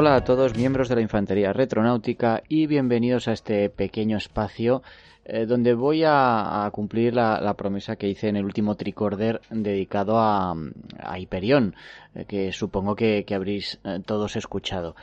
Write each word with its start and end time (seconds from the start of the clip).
Hola 0.00 0.14
a 0.14 0.24
todos 0.24 0.56
miembros 0.56 0.88
de 0.88 0.94
la 0.94 1.02
Infantería 1.02 1.52
Retronáutica 1.52 2.42
y 2.48 2.66
bienvenidos 2.66 3.28
a 3.28 3.32
este 3.32 3.68
pequeño 3.68 4.16
espacio 4.16 4.82
eh, 5.26 5.44
donde 5.44 5.74
voy 5.74 6.04
a, 6.06 6.66
cumplir 6.72 7.12
la, 7.12 7.52
promesa 7.52 7.96
que 7.96 8.08
hice 8.08 8.28
en 8.28 8.36
el 8.36 8.46
último 8.46 8.76
tricorder 8.76 9.42
dedicado 9.50 10.18
a, 10.18 10.54
a 10.98 11.18
Hyperion, 11.18 11.74
eh, 12.14 12.24
que 12.24 12.50
supongo 12.50 12.96
que, 12.96 13.26
habréis 13.34 13.78
eh, 13.84 14.00
todos 14.06 14.36
escuchado. 14.36 14.96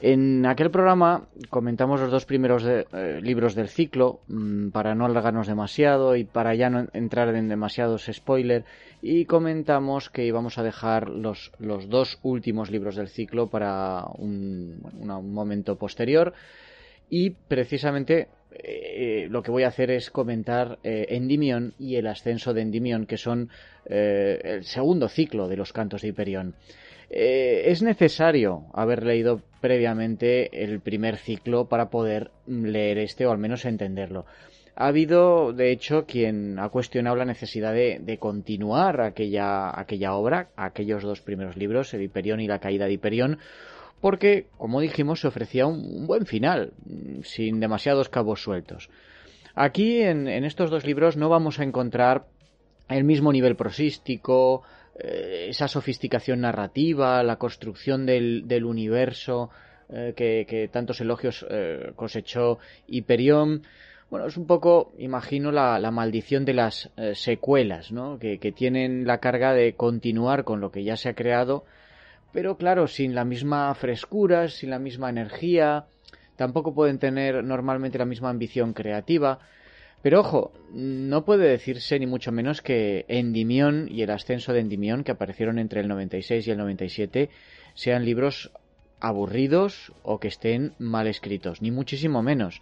En 0.00 0.44
aquel 0.44 0.70
programa 0.70 1.26
comentamos 1.48 2.00
los 2.00 2.10
dos 2.10 2.26
primeros 2.26 2.64
libros 3.22 3.54
del 3.54 3.68
ciclo 3.68 4.20
mm, 4.28 4.68
para 4.68 4.94
no 4.94 5.06
alargarnos 5.06 5.46
demasiado 5.46 6.16
y 6.16 6.24
para 6.24 6.54
ya 6.54 6.68
no 6.68 6.86
entrar 6.92 7.34
en 7.34 7.48
demasiados 7.48 8.10
spoilers 8.12 8.66
y 9.02 9.24
comentamos 9.24 10.10
que 10.10 10.26
íbamos 10.26 10.58
a 10.58 10.62
dejar 10.62 11.08
los, 11.08 11.52
los 11.58 11.88
dos 11.88 12.18
últimos 12.22 12.70
libros 12.70 12.96
del 12.96 13.08
ciclo 13.08 13.48
para 13.48 14.04
un, 14.18 14.80
momento 15.32 15.76
posterior 15.76 16.34
y 17.08 17.30
precisamente 17.30 18.28
eh, 18.52 19.28
lo 19.30 19.42
que 19.42 19.50
voy 19.50 19.62
a 19.62 19.68
hacer 19.68 19.90
es 19.90 20.10
comentar 20.10 20.78
eh, 20.82 21.06
Endymion 21.10 21.74
y 21.78 21.96
el 21.96 22.06
ascenso 22.06 22.52
de 22.54 22.62
Endymion, 22.62 23.06
que 23.06 23.16
son 23.16 23.50
eh, 23.84 24.40
el 24.42 24.64
segundo 24.64 25.08
ciclo 25.08 25.46
de 25.46 25.56
los 25.56 25.72
cantos 25.72 26.02
de 26.02 26.08
Hiperión. 26.08 26.54
Es 27.10 27.82
necesario 27.82 28.64
haber 28.72 29.04
leído 29.04 29.40
previamente 29.60 30.64
el 30.64 30.80
primer 30.80 31.16
ciclo 31.16 31.68
para 31.68 31.90
poder 31.90 32.30
leer 32.46 32.98
este 32.98 33.26
o 33.26 33.32
al 33.32 33.38
menos 33.38 33.64
entenderlo. 33.64 34.26
Ha 34.78 34.88
habido, 34.88 35.54
de 35.54 35.72
hecho, 35.72 36.04
quien 36.04 36.58
ha 36.58 36.68
cuestionado 36.68 37.16
la 37.16 37.24
necesidad 37.24 37.72
de, 37.72 38.18
continuar 38.20 39.00
aquella, 39.00 39.70
aquella 39.78 40.12
obra, 40.12 40.50
aquellos 40.54 41.02
dos 41.02 41.22
primeros 41.22 41.56
libros, 41.56 41.94
el 41.94 42.02
Hiperión 42.02 42.40
y 42.40 42.46
la 42.46 42.58
caída 42.58 42.84
de 42.84 42.92
Hiperión, 42.92 43.38
porque, 44.02 44.46
como 44.58 44.82
dijimos, 44.82 45.20
se 45.20 45.28
ofrecía 45.28 45.66
un, 45.66 46.06
buen 46.06 46.26
final, 46.26 46.74
sin 47.22 47.58
demasiados 47.58 48.10
cabos 48.10 48.42
sueltos. 48.42 48.90
Aquí, 49.54 50.02
en, 50.02 50.28
estos 50.28 50.70
dos 50.70 50.84
libros, 50.84 51.16
no 51.16 51.30
vamos 51.30 51.58
a 51.58 51.64
encontrar 51.64 52.26
el 52.90 53.04
mismo 53.04 53.32
nivel 53.32 53.56
prosístico, 53.56 54.62
eh, 54.98 55.46
esa 55.48 55.68
sofisticación 55.68 56.40
narrativa, 56.40 57.22
la 57.22 57.36
construcción 57.36 58.06
del, 58.06 58.64
universo 58.64 59.50
eh, 59.88 60.14
que, 60.16 60.68
tantos 60.72 61.00
elogios 61.00 61.46
eh, 61.48 61.92
cosechó 61.96 62.58
Hyperion. 62.86 63.62
Bueno, 64.10 64.26
es 64.26 64.36
un 64.36 64.46
poco, 64.46 64.92
imagino, 64.98 65.50
la, 65.50 65.90
maldición 65.90 66.44
de 66.44 66.54
las 66.54 66.90
secuelas, 67.14 67.90
¿no? 67.90 68.18
que, 68.18 68.38
tienen 68.54 69.06
la 69.06 69.18
carga 69.18 69.52
de 69.52 69.74
continuar 69.74 70.44
con 70.44 70.60
lo 70.60 70.70
que 70.70 70.84
ya 70.84 70.96
se 70.96 71.08
ha 71.08 71.14
creado 71.14 71.64
pero 72.36 72.58
claro, 72.58 72.86
sin 72.86 73.14
la 73.14 73.24
misma 73.24 73.74
frescura, 73.74 74.48
sin 74.48 74.68
la 74.68 74.78
misma 74.78 75.08
energía, 75.08 75.86
tampoco 76.36 76.74
pueden 76.74 76.98
tener 76.98 77.42
normalmente 77.42 77.96
la 77.96 78.04
misma 78.04 78.28
ambición 78.28 78.74
creativa. 78.74 79.38
Pero 80.06 80.20
ojo, 80.20 80.52
no 80.72 81.24
puede 81.24 81.48
decirse 81.48 81.98
ni 81.98 82.06
mucho 82.06 82.30
menos 82.30 82.62
que 82.62 83.04
Endymion 83.08 83.88
y 83.90 84.02
el 84.02 84.10
ascenso 84.10 84.52
de 84.52 84.60
Endymion, 84.60 85.02
que 85.02 85.10
aparecieron 85.10 85.58
entre 85.58 85.80
el 85.80 85.88
96 85.88 86.46
y 86.46 86.50
el 86.52 86.58
97, 86.58 87.28
sean 87.74 88.04
libros 88.04 88.52
aburridos 89.00 89.92
o 90.04 90.20
que 90.20 90.28
estén 90.28 90.74
mal 90.78 91.08
escritos, 91.08 91.60
ni 91.60 91.72
muchísimo 91.72 92.22
menos. 92.22 92.60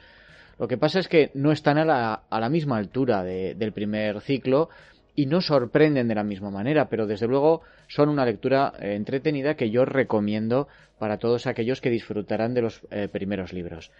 Lo 0.59 0.69
que 0.69 0.79
pasa 0.79 0.99
es 0.99 1.07
que 1.07 1.33
no 1.35 1.53
están 1.53 1.77
a 1.77 1.85
la, 1.85 2.49
misma 2.49 2.79
altura 2.79 3.23
del 3.23 3.73
primer 3.75 4.23
ciclo, 4.23 4.71
y 5.15 5.27
no 5.27 5.43
sorprenden 5.43 6.09
de 6.09 6.15
la 6.15 6.25
misma 6.25 6.51
manera, 6.51 6.89
pero 6.89 7.07
desde 7.07 7.29
luego 7.29 7.61
son 7.89 8.09
una 8.09 8.25
lectura 8.25 8.73
eh, 8.81 8.95
entretenida 8.95 9.55
que 9.55 9.71
yo 9.71 9.85
recomiendo 9.85 10.67
para 10.99 11.19
todos 11.19 11.47
aquellos 11.47 11.83
que 11.83 11.91
disfrutarán 11.91 12.55
de 12.55 12.63
los 12.63 12.81
eh, 12.91 13.09
primeros 13.13 13.53
libros. 13.53 13.93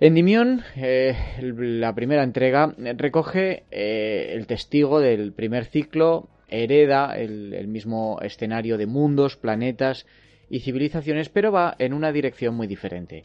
Endymion, 0.00 0.62
eh, 0.76 1.16
la 1.40 1.94
primera 1.94 2.24
entrega, 2.24 2.74
recoge 2.96 3.64
el 3.70 4.46
testigo 4.46 5.00
del 5.00 5.32
primer 5.32 5.66
ciclo, 5.66 6.28
hereda 6.48 7.14
el, 7.16 7.66
mismo 7.68 8.18
escenario 8.20 8.76
de 8.76 8.86
mundos, 8.86 9.36
planetas 9.36 10.06
y 10.50 10.60
civilizaciones, 10.60 11.28
pero 11.28 11.52
va 11.52 11.74
en 11.78 11.92
una 11.92 12.12
dirección 12.12 12.54
muy 12.54 12.66
diferente. 12.66 13.24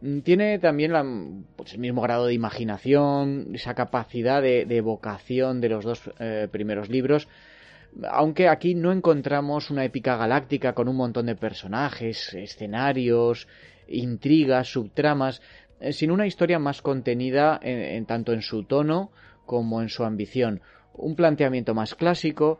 Mm, 0.00 0.20
tiene 0.20 0.58
también 0.58 1.44
pues, 1.56 1.74
el 1.74 1.80
mismo 1.80 2.00
grado 2.00 2.26
de 2.26 2.34
imaginación, 2.34 3.48
esa 3.54 3.74
capacidad 3.74 4.42
de, 4.42 4.62
evocación 4.62 5.60
de 5.60 5.68
los 5.68 5.84
dos 5.84 6.10
eh, 6.18 6.48
primeros 6.50 6.88
libros, 6.88 7.28
aunque 8.08 8.48
aquí 8.48 8.74
no 8.74 8.92
encontramos 8.92 9.70
una 9.70 9.84
épica 9.84 10.16
galáctica 10.16 10.74
con 10.74 10.88
un 10.88 10.96
montón 10.96 11.26
de 11.26 11.34
personajes, 11.34 12.34
escenarios, 12.34 13.48
intrigas, 13.88 14.70
subtramas, 14.70 15.40
eh, 15.40 15.67
sino 15.92 16.14
una 16.14 16.26
historia 16.26 16.58
más 16.58 16.82
contenida 16.82 17.58
en, 17.62 18.04
tanto 18.06 18.32
en 18.32 18.42
su 18.42 18.64
tono 18.64 19.10
como 19.46 19.80
en 19.82 19.88
su 19.88 20.04
ambición, 20.04 20.60
un 20.94 21.14
planteamiento 21.14 21.74
más 21.74 21.94
clásico 21.94 22.58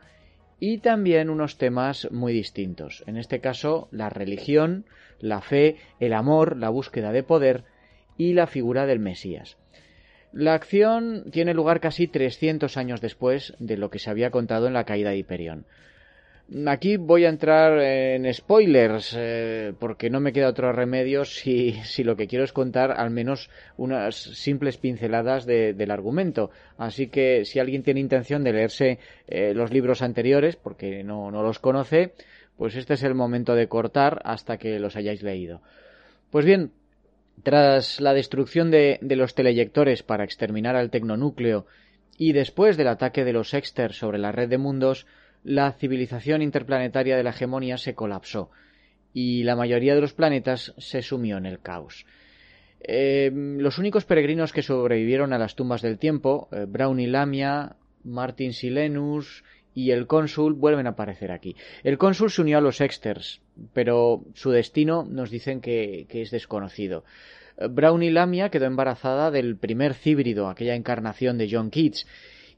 y 0.60 0.78
también 0.78 1.30
unos 1.30 1.58
temas 1.58 2.08
muy 2.10 2.32
distintos. 2.32 3.04
En 3.06 3.16
este 3.16 3.40
caso, 3.40 3.88
la 3.90 4.08
religión, 4.08 4.86
la 5.20 5.40
fe, 5.40 5.76
el 6.00 6.12
amor, 6.12 6.56
la 6.56 6.68
búsqueda 6.68 7.12
de 7.12 7.22
poder 7.22 7.64
y 8.16 8.34
la 8.34 8.46
figura 8.46 8.86
del 8.86 8.98
Mesías. 8.98 9.56
La 10.32 10.54
acción 10.54 11.24
tiene 11.30 11.54
lugar 11.54 11.80
casi 11.80 12.06
300 12.06 12.76
años 12.76 13.00
después 13.00 13.54
de 13.58 13.76
lo 13.76 13.90
que 13.90 13.98
se 13.98 14.10
había 14.10 14.30
contado 14.30 14.66
en 14.66 14.74
la 14.74 14.84
caída 14.84 15.10
de 15.10 15.18
Hiperión. 15.18 15.66
Aquí 16.66 16.96
voy 16.96 17.26
a 17.26 17.28
entrar 17.28 17.78
en 17.78 18.32
spoilers, 18.32 19.14
eh, 19.18 19.74
porque 19.78 20.08
no 20.08 20.18
me 20.18 20.32
queda 20.32 20.48
otro 20.48 20.72
remedio 20.72 21.26
si, 21.26 21.72
si, 21.84 22.04
lo 22.04 22.16
que 22.16 22.26
quiero 22.26 22.42
es 22.42 22.54
contar 22.54 22.90
al 22.92 23.10
menos 23.10 23.50
unas 23.76 24.16
simples 24.16 24.78
pinceladas 24.78 25.44
del 25.44 25.90
argumento. 25.90 26.50
Así 26.78 27.08
que 27.08 27.44
si 27.44 27.58
alguien 27.58 27.82
tiene 27.82 28.00
intención 28.00 28.44
de 28.44 28.54
leerse 28.54 28.98
eh, 29.26 29.52
los 29.52 29.70
libros 29.70 30.00
anteriores, 30.00 30.56
porque 30.56 31.04
no, 31.04 31.30
no 31.30 31.42
los 31.42 31.58
conoce, 31.58 32.14
pues 32.56 32.76
este 32.76 32.94
es 32.94 33.02
el 33.02 33.14
momento 33.14 33.54
de 33.54 33.68
cortar 33.68 34.22
hasta 34.24 34.56
que 34.56 34.78
los 34.78 34.96
hayáis 34.96 35.22
leído. 35.22 35.60
Pues 36.30 36.46
bien, 36.46 36.72
tras 37.42 38.00
la 38.00 38.14
destrucción 38.14 38.70
de, 38.70 38.98
de 39.02 39.16
los 39.16 39.34
teleyectores 39.34 40.02
para 40.02 40.24
exterminar 40.24 40.76
al 40.76 40.90
tecnonúcleo 40.90 41.66
y 42.16 42.32
después 42.32 42.78
del 42.78 42.88
ataque 42.88 43.24
de 43.24 43.34
los 43.34 43.52
Exter 43.52 43.92
sobre 43.92 44.16
la 44.16 44.32
red 44.32 44.48
de 44.48 44.58
mundos, 44.58 45.06
la 45.44 45.72
civilización 45.72 46.42
interplanetaria 46.42 47.16
de 47.16 47.22
la 47.22 47.30
hegemonía 47.30 47.78
se 47.78 47.94
colapsó 47.94 48.50
y 49.12 49.42
la 49.42 49.56
mayoría 49.56 49.94
de 49.94 50.00
los 50.00 50.12
planetas 50.12 50.74
se 50.78 51.02
sumió 51.02 51.38
en 51.38 51.46
el 51.46 51.60
caos. 51.60 52.06
Eh, 52.80 53.30
los 53.34 53.78
únicos 53.78 54.04
peregrinos 54.04 54.52
que 54.52 54.62
sobrevivieron 54.62 55.32
a 55.32 55.38
las 55.38 55.56
tumbas 55.56 55.82
del 55.82 55.98
tiempo, 55.98 56.48
eh, 56.52 56.66
Brown 56.68 57.00
y 57.00 57.06
Lamia, 57.06 57.76
Martin 58.04 58.52
Silenus 58.52 59.42
y 59.74 59.90
el 59.90 60.06
cónsul 60.06 60.54
vuelven 60.54 60.86
a 60.86 60.90
aparecer 60.90 61.30
aquí. 61.30 61.56
El 61.82 61.98
cónsul 61.98 62.30
se 62.30 62.42
unió 62.42 62.58
a 62.58 62.60
los 62.60 62.80
Exters, 62.80 63.40
pero 63.72 64.24
su 64.34 64.50
destino 64.50 65.04
nos 65.04 65.30
dicen 65.30 65.60
que, 65.60 66.06
es 66.08 66.30
desconocido. 66.30 67.04
Eh, 67.56 67.66
Brown 67.68 68.02
y 68.02 68.10
Lamia 68.10 68.50
quedó 68.50 68.66
embarazada 68.66 69.30
del 69.30 69.56
primer 69.56 69.94
cíbrido, 69.94 70.48
aquella 70.48 70.74
encarnación 70.74 71.38
de 71.38 71.48
John 71.50 71.70
Keats, 71.70 72.06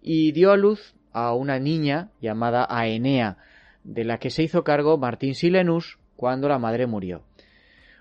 y 0.02 0.32
dio 0.32 0.52
a 0.52 0.56
luz 0.56 0.94
a 1.12 1.34
una 1.34 1.58
niña 1.58 2.10
llamada 2.20 2.66
Aenea, 2.68 3.36
de 3.84 4.04
la 4.04 4.18
que 4.18 4.30
se 4.30 4.42
hizo 4.42 4.64
cargo 4.64 4.98
Martín 4.98 5.34
Silenus 5.34 5.98
cuando 6.16 6.48
la 6.48 6.58
madre 6.58 6.86
murió. 6.86 7.22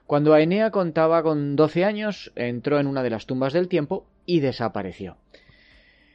Cuando 0.06 0.34
Aenea 0.34 0.72
contaba 0.72 1.22
con 1.22 1.56
doce 1.56 1.86
años, 1.86 2.32
entró 2.36 2.80
en 2.80 2.88
una 2.88 3.04
de 3.04 3.12
las 3.12 3.26
tumbas 3.26 3.54
del 3.54 3.68
tiempo 3.68 4.08
y 4.26 4.40
desapareció. 4.40 5.18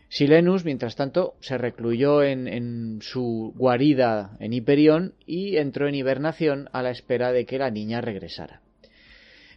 Silenus, 0.08 0.64
mientras 0.64 0.96
tanto, 0.96 1.34
se 1.40 1.58
recluyó 1.58 2.22
en, 2.22 2.98
su 3.02 3.52
guarida 3.56 4.36
en 4.38 4.52
Hiperión 4.52 5.14
y 5.26 5.56
entró 5.56 5.88
en 5.88 5.94
hibernación 5.94 6.68
a 6.72 6.82
la 6.82 6.90
espera 6.90 7.32
de 7.32 7.46
que 7.46 7.58
la 7.58 7.70
niña 7.70 8.00
regresara. 8.00 8.60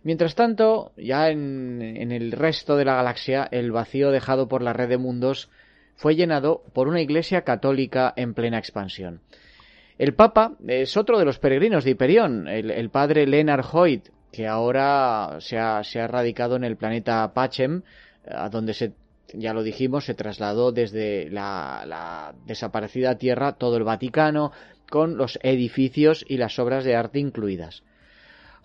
Mientras 0.04 0.36
tanto, 0.36 0.94
ya 0.98 1.30
en 1.30 2.12
el 2.12 2.32
resto 2.32 2.76
de 2.78 2.86
la 2.86 2.96
galaxia, 2.96 3.48
el 3.52 3.72
vacío 3.72 4.10
dejado 4.10 4.48
por 4.48 4.62
la 4.62 4.74
red 4.74 4.90
de 4.90 4.98
mundos 4.98 5.50
fue 5.98 6.16
llenado 6.16 6.64
por 6.74 6.88
una 6.88 7.02
iglesia 7.02 7.42
católica 7.42 8.14
en 8.16 8.34
plena 8.34 8.58
expansión. 8.58 9.20
El 9.98 10.14
Papa 10.14 10.54
es 10.68 10.96
otro 10.96 11.18
de 11.18 11.26
los 11.26 11.40
peregrinos 11.40 11.84
de 11.84 11.92
Hiperión, 11.92 12.48
el, 12.48 12.90
padre 12.90 13.26
Leonard 13.26 13.66
Hoyt, 13.74 14.10
que 14.32 14.48
ahora 14.48 15.38
se 15.40 15.58
ha, 15.58 16.08
radicado 16.08 16.56
en 16.56 16.64
el 16.64 16.78
planeta 16.78 17.34
Pachem, 17.34 17.82
a 18.30 18.48
donde 18.50 18.76
se, 18.76 18.94
ya 19.34 19.56
lo 19.56 19.64
dijimos, 19.64 20.06
se 20.06 20.14
trasladó 20.14 20.72
desde 20.72 21.32
la, 21.32 21.84
la 21.88 22.36
desaparecida 22.46 23.18
tierra 23.18 23.54
todo 23.54 23.78
el 23.78 23.84
Vaticano, 23.84 24.52
con 24.88 25.18
los 25.18 25.40
edificios 25.42 26.24
y 26.28 26.38
las 26.38 26.60
obras 26.60 26.84
de 26.84 26.96
arte 26.96 27.20
incluidas. 27.20 27.84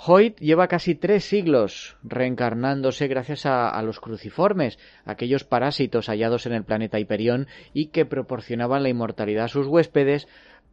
Hoyt 0.05 0.41
lleva 0.41 0.67
casi 0.67 0.97
tres 0.97 1.25
siglos 1.25 1.97
reencarnándose 2.03 3.07
gracias 3.07 3.47
a, 3.47 3.81
los 3.83 4.01
cruciformes, 4.01 4.81
aquellos 5.05 5.45
parásitos 5.45 6.09
hallados 6.09 6.47
en 6.47 6.55
el 6.55 6.65
planeta 6.65 6.99
Hiperión 6.99 7.47
y 7.73 7.87
que 7.87 8.05
proporcionaban 8.05 8.83
la 8.83 8.89
inmortalidad 8.89 9.45
a 9.45 9.49
sus 9.49 9.69
huéspedes, 9.69 10.27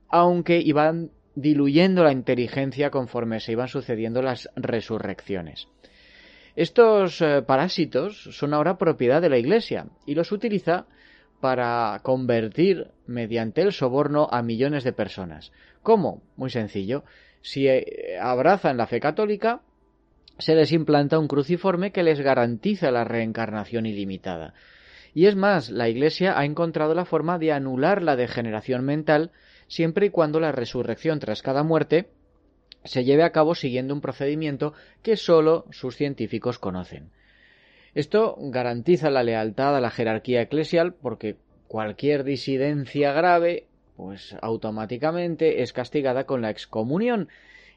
aunque 0.08 0.60
iban 0.60 1.12
diluyendo 1.36 2.04
la 2.04 2.12
inteligencia 2.12 2.90
conforme 2.90 3.40
se 3.40 3.52
iban 3.52 3.68
sucediendo 3.68 4.24
las 4.24 4.50
resurrecciones. 4.56 5.68
Estos 6.56 7.22
eh, 7.22 7.44
parásitos 7.44 8.30
son 8.32 8.56
ahora 8.56 8.80
propiedad 8.80 9.22
de 9.22 9.30
la 9.30 9.38
Iglesia 9.38 9.86
y 10.08 10.16
los 10.16 10.32
utiliza 10.32 10.88
para 11.40 12.00
convertir 12.02 12.88
mediante 13.06 13.62
el 13.62 13.74
soborno 13.74 14.28
a 14.32 14.42
millones 14.42 14.84
de 14.84 14.92
personas. 14.92 15.52
¿Cómo? 15.84 16.24
Muy 16.36 16.50
sencillo. 16.50 17.04
Si 17.42 17.68
eh, 17.68 18.18
abrazan 18.22 18.78
la 18.78 18.88
fe 18.88 19.00
católica, 19.00 19.62
se 20.38 20.56
les 20.56 20.72
implanta 20.72 21.20
un 21.20 21.28
cruciforme 21.28 21.92
que 21.92 22.04
les 22.04 22.20
garantiza 22.22 22.92
la 22.92 23.04
reencarnación 23.04 23.86
ilimitada. 23.86 24.54
Y 25.14 25.26
es 25.26 25.36
más, 25.36 25.70
la 25.70 25.90
Iglesia 25.90 26.40
ha 26.40 26.46
encontrado 26.46 26.94
la 26.94 27.06
forma 27.06 27.40
de 27.40 27.52
anular 27.52 28.02
la 28.02 28.16
degeneración 28.16 28.86
mental 28.86 29.32
siempre 29.68 30.08
y 30.08 30.10
cuando 30.10 30.40
la 30.40 30.52
resurrección 30.52 31.20
tras 31.20 31.42
cada 31.42 31.64
muerte 31.64 32.10
se 32.84 33.04
lleve 33.04 33.24
a 33.24 33.32
cabo 33.32 33.56
siguiendo 33.56 33.94
un 33.94 34.02
procedimiento 34.02 34.74
que 35.04 35.18
sólo 35.18 35.66
sus 35.72 35.96
científicos 35.96 36.60
conocen. 36.60 37.12
Esto 37.94 38.36
garantiza 38.40 39.10
la 39.10 39.24
lealtad 39.24 39.76
a 39.76 39.82
la 39.82 39.90
jerarquía 39.90 40.42
eclesial 40.42 40.94
porque 40.94 41.38
cualquier 41.68 42.24
disidencia 42.24 43.12
grave 43.12 43.68
pues 44.00 44.34
automáticamente 44.42 45.62
es 45.62 45.74
castigada 45.74 46.24
con 46.24 46.42
la 46.42 46.52
excomunión 46.52 47.28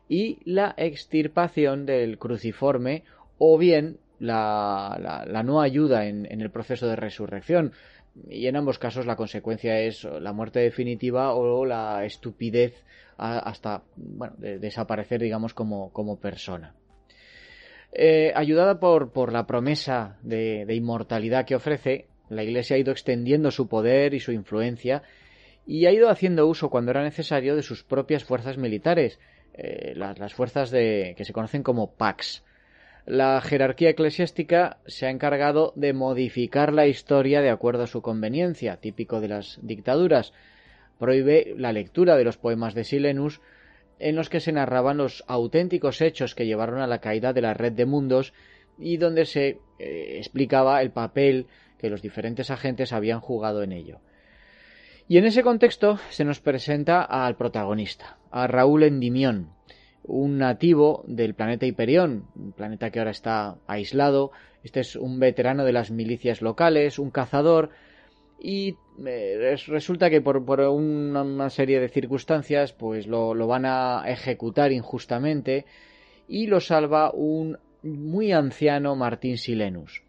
y 0.08 0.38
la 0.44 0.72
extirpación 0.76 1.84
del 1.84 2.16
cruciforme 2.16 3.02
o 3.38 3.58
bien 3.58 3.98
la, 4.20 5.24
la, 5.26 5.42
no 5.42 5.60
ayuda 5.60 6.06
en, 6.06 6.26
el 6.30 6.50
proceso 6.52 6.86
de 6.86 6.94
resurrección. 6.94 7.72
Y 8.30 8.46
en 8.46 8.54
ambos 8.54 8.78
casos 8.78 9.04
la 9.04 9.16
consecuencia 9.16 9.80
es 9.80 10.04
la 10.04 10.32
muerte 10.32 10.60
definitiva 10.60 11.34
o 11.34 11.66
la 11.66 12.04
estupidez 12.04 12.84
hasta 13.16 13.82
bueno, 13.96 14.36
desaparecer, 14.38 15.20
digamos, 15.20 15.54
como, 15.54 15.92
como 15.92 16.20
persona. 16.20 16.72
Eh, 17.92 18.30
ayudada 18.36 18.78
por, 18.78 19.10
por, 19.10 19.32
la 19.32 19.44
promesa 19.48 20.18
de, 20.22 20.72
inmortalidad 20.72 21.46
que 21.46 21.56
ofrece, 21.56 22.06
la 22.28 22.44
Iglesia 22.44 22.76
ha 22.76 22.78
ido 22.78 22.92
extendiendo 22.92 23.50
su 23.50 23.66
poder 23.66 24.14
y 24.14 24.20
su 24.20 24.30
influencia 24.30 25.02
y 25.66 25.86
ha 25.86 25.92
ido 25.92 26.08
haciendo 26.08 26.46
uso 26.46 26.70
cuando 26.70 26.90
era 26.90 27.02
necesario 27.02 27.56
de 27.56 27.62
sus 27.62 27.84
propias 27.84 28.24
fuerzas 28.24 28.58
militares, 28.58 29.18
eh, 29.54 29.92
las, 29.96 30.34
fuerzas 30.34 30.70
de, 30.70 31.14
que 31.16 31.24
se 31.24 31.32
conocen 31.32 31.62
como 31.62 31.92
PAX. 31.94 32.42
La 33.04 33.40
jerarquía 33.40 33.90
eclesiástica 33.90 34.78
se 34.86 35.06
ha 35.06 35.10
encargado 35.10 35.72
de 35.74 35.92
modificar 35.92 36.72
la 36.72 36.86
historia 36.86 37.40
de 37.40 37.50
acuerdo 37.50 37.82
a 37.82 37.88
su 37.88 38.00
conveniencia, 38.00 38.76
típico 38.76 39.20
de 39.20 39.28
las 39.28 39.58
dictaduras. 39.62 40.32
Prohíbe 40.98 41.54
la 41.56 41.72
lectura 41.72 42.16
de 42.16 42.24
los 42.24 42.38
poemas 42.38 42.74
de 42.74 42.84
Silenus 42.84 43.40
en 43.98 44.16
los 44.16 44.28
que 44.28 44.40
se 44.40 44.52
narraban 44.52 44.96
los 44.96 45.24
auténticos 45.26 46.00
hechos 46.00 46.34
que 46.34 46.46
llevaron 46.46 46.80
a 46.80 46.86
la 46.86 47.00
caída 47.00 47.32
de 47.32 47.40
la 47.40 47.54
red 47.54 47.72
de 47.72 47.86
mundos 47.86 48.32
y 48.78 48.96
donde 48.96 49.26
se 49.26 49.58
eh, 49.78 50.16
explicaba 50.18 50.80
el 50.82 50.90
papel 50.90 51.46
que 51.78 51.90
los 51.90 52.02
diferentes 52.02 52.50
agentes 52.50 52.92
habían 52.92 53.20
jugado 53.20 53.62
en 53.62 53.72
ello. 53.72 54.00
Y 55.12 55.18
en 55.18 55.26
ese 55.26 55.42
contexto 55.42 55.98
se 56.08 56.24
nos 56.24 56.40
presenta 56.40 57.02
al 57.02 57.36
protagonista, 57.36 58.16
a 58.30 58.46
Raúl 58.46 58.82
Endimión, 58.82 59.50
un 60.04 60.38
nativo 60.38 61.04
del 61.06 61.34
planeta 61.34 61.66
Hiperión, 61.66 62.28
un 62.34 62.52
planeta 62.52 62.88
que 62.88 62.98
ahora 62.98 63.10
está 63.10 63.58
aislado. 63.66 64.32
Este 64.64 64.80
es 64.80 64.96
un 64.96 65.20
veterano 65.20 65.66
de 65.66 65.74
las 65.74 65.90
milicias 65.90 66.40
locales, 66.40 66.98
un 66.98 67.10
cazador, 67.10 67.68
y 68.40 68.76
eh, 69.04 69.54
resulta 69.66 70.08
que 70.08 70.22
por, 70.22 70.38
una, 70.38 71.50
serie 71.50 71.78
de 71.78 71.90
circunstancias 71.90 72.72
pues 72.72 73.06
lo, 73.06 73.34
van 73.46 73.66
a 73.66 74.04
ejecutar 74.06 74.72
injustamente 74.72 75.66
y 76.26 76.46
lo 76.46 76.58
salva 76.58 77.10
un 77.12 77.58
muy 77.82 78.32
anciano 78.32 78.96
Martín 78.96 79.36
Silenus. 79.36 80.04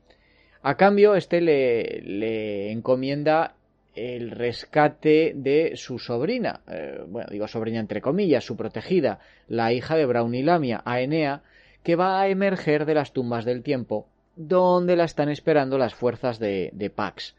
A 0.61 0.77
cambio, 0.77 1.15
este 1.15 1.41
le, 1.41 2.01
le 2.03 2.71
encomienda 2.71 3.57
el 3.95 4.31
rescate 4.31 5.33
de 5.35 5.73
su 5.75 5.99
sobrina, 5.99 6.61
eh, 6.67 7.03
bueno, 7.07 7.29
digo 7.31 7.47
sobrina 7.47 7.79
entre 7.79 8.01
comillas, 8.01 8.43
su 8.43 8.55
protegida, 8.57 9.19
la 9.47 9.71
hija 9.71 9.95
de 9.95 10.05
Braunilamia, 10.05 10.81
Aenea, 10.85 11.43
que 11.83 11.95
va 11.95 12.21
a 12.21 12.27
emerger 12.27 12.85
de 12.85 12.95
las 12.95 13.13
tumbas 13.13 13.45
del 13.45 13.61
tiempo, 13.61 14.07
donde 14.35 14.95
la 14.95 15.03
están 15.03 15.29
esperando 15.29 15.77
las 15.77 15.93
fuerzas 15.93 16.39
de, 16.39 16.71
de 16.73 16.89
Pax. 16.89 17.35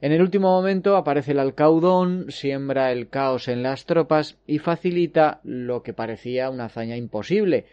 En 0.00 0.12
el 0.12 0.20
último 0.20 0.50
momento 0.50 0.96
aparece 0.96 1.32
el 1.32 1.38
alcaudón, 1.38 2.26
siembra 2.30 2.92
el 2.92 3.08
caos 3.08 3.48
en 3.48 3.62
las 3.62 3.86
tropas 3.86 4.36
y 4.46 4.58
facilita 4.58 5.40
lo 5.44 5.82
que 5.82 5.94
parecía 5.94 6.50
una 6.50 6.66
hazaña 6.66 6.96
imposible. 6.96 7.64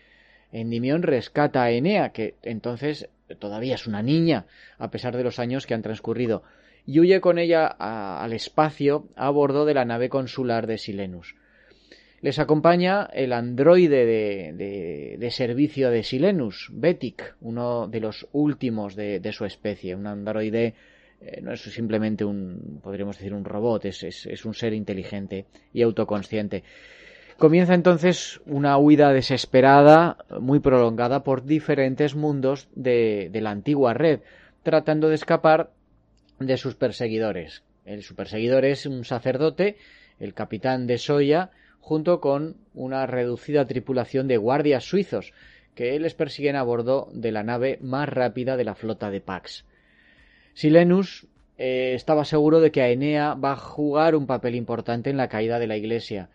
Endimión 0.53 1.03
rescata 1.03 1.63
a 1.63 1.71
Enea, 1.71 2.13
que 2.13 2.35
entonces 2.41 3.09
todavía 3.39 3.75
es 3.75 3.85
una 3.85 4.01
niña, 4.01 4.45
a 4.77 4.91
pesar 4.91 5.17
de 5.17 5.23
los 5.23 5.39
años 5.39 5.65
que 5.65 5.73
han 5.73 5.81
transcurrido, 5.81 6.43
y 6.91 6.99
huye 6.99 7.21
con 7.21 7.39
ella 7.39 7.67
al 7.67 8.33
espacio 8.33 9.07
a 9.15 9.29
bordo 9.29 9.63
de 9.63 9.73
la 9.73 9.85
nave 9.85 10.09
consular 10.09 10.67
de 10.67 10.77
Silenus. 10.77 11.35
Les 12.19 12.37
acompaña 12.37 13.05
el 13.13 13.31
androide 13.31 14.05
de, 14.05 15.17
de, 15.17 15.31
servicio 15.31 15.89
de 15.89 16.03
Silenus, 16.03 16.69
Betic, 16.73 17.37
uno 17.39 17.87
de 17.87 18.01
los 18.01 18.27
últimos 18.33 18.97
de, 18.97 19.21
de 19.21 19.31
su 19.31 19.45
especie, 19.45 19.95
un 19.95 20.05
androide 20.05 20.73
eh, 21.21 21.39
no 21.41 21.53
es 21.53 21.61
simplemente 21.61 22.25
un, 22.25 22.81
podríamos 22.83 23.17
decir, 23.17 23.33
un 23.33 23.45
robot, 23.45 23.85
es, 23.85 24.03
es, 24.03 24.45
un 24.45 24.53
ser 24.53 24.73
inteligente 24.73 25.45
y 25.71 25.83
autoconsciente. 25.83 26.63
Comienza 27.37 27.73
entonces 27.73 28.41
una 28.45 28.77
huida 28.77 29.13
desesperada, 29.13 30.17
muy 30.41 30.59
prolongada, 30.59 31.23
por 31.23 31.45
diferentes 31.45 32.15
mundos 32.15 32.67
de, 32.75 33.29
de 33.31 33.39
la 33.39 33.51
antigua 33.51 33.93
red, 33.93 34.19
tratando 34.63 35.07
de 35.07 35.15
escapar 35.15 35.71
de 36.45 36.57
sus 36.57 36.75
perseguidores. 36.75 37.63
El, 37.85 38.03
su 38.03 38.15
perseguidor 38.15 38.65
es 38.65 38.85
un 38.85 39.05
sacerdote, 39.05 39.77
el 40.19 40.33
capitán 40.33 40.87
de 40.87 40.97
Soya, 40.97 41.51
junto 41.79 42.21
con 42.21 42.57
una 42.73 43.07
reducida 43.07 43.65
tripulación 43.65 44.27
de 44.27 44.37
guardias 44.37 44.83
suizos, 44.83 45.33
que 45.75 45.99
les 45.99 46.13
persiguen 46.13 46.55
a 46.55 46.63
bordo 46.63 47.09
de 47.13 47.31
la 47.31 47.43
nave 47.43 47.79
más 47.81 48.07
rápida 48.07 48.57
de 48.57 48.63
la 48.63 48.75
flota 48.75 49.09
de 49.09 49.21
Pax. 49.21 49.65
Silenus 50.53 51.27
eh, 51.57 51.93
estaba 51.95 52.25
seguro 52.25 52.59
de 52.59 52.71
que 52.71 52.81
Aenea 52.81 53.33
va 53.33 53.53
a 53.53 53.57
jugar 53.57 54.15
un 54.15 54.27
papel 54.27 54.55
importante 54.55 55.09
en 55.09 55.17
la 55.17 55.29
caída 55.29 55.59
de 55.59 55.67
la 55.67 55.77
Iglesia. 55.77 56.29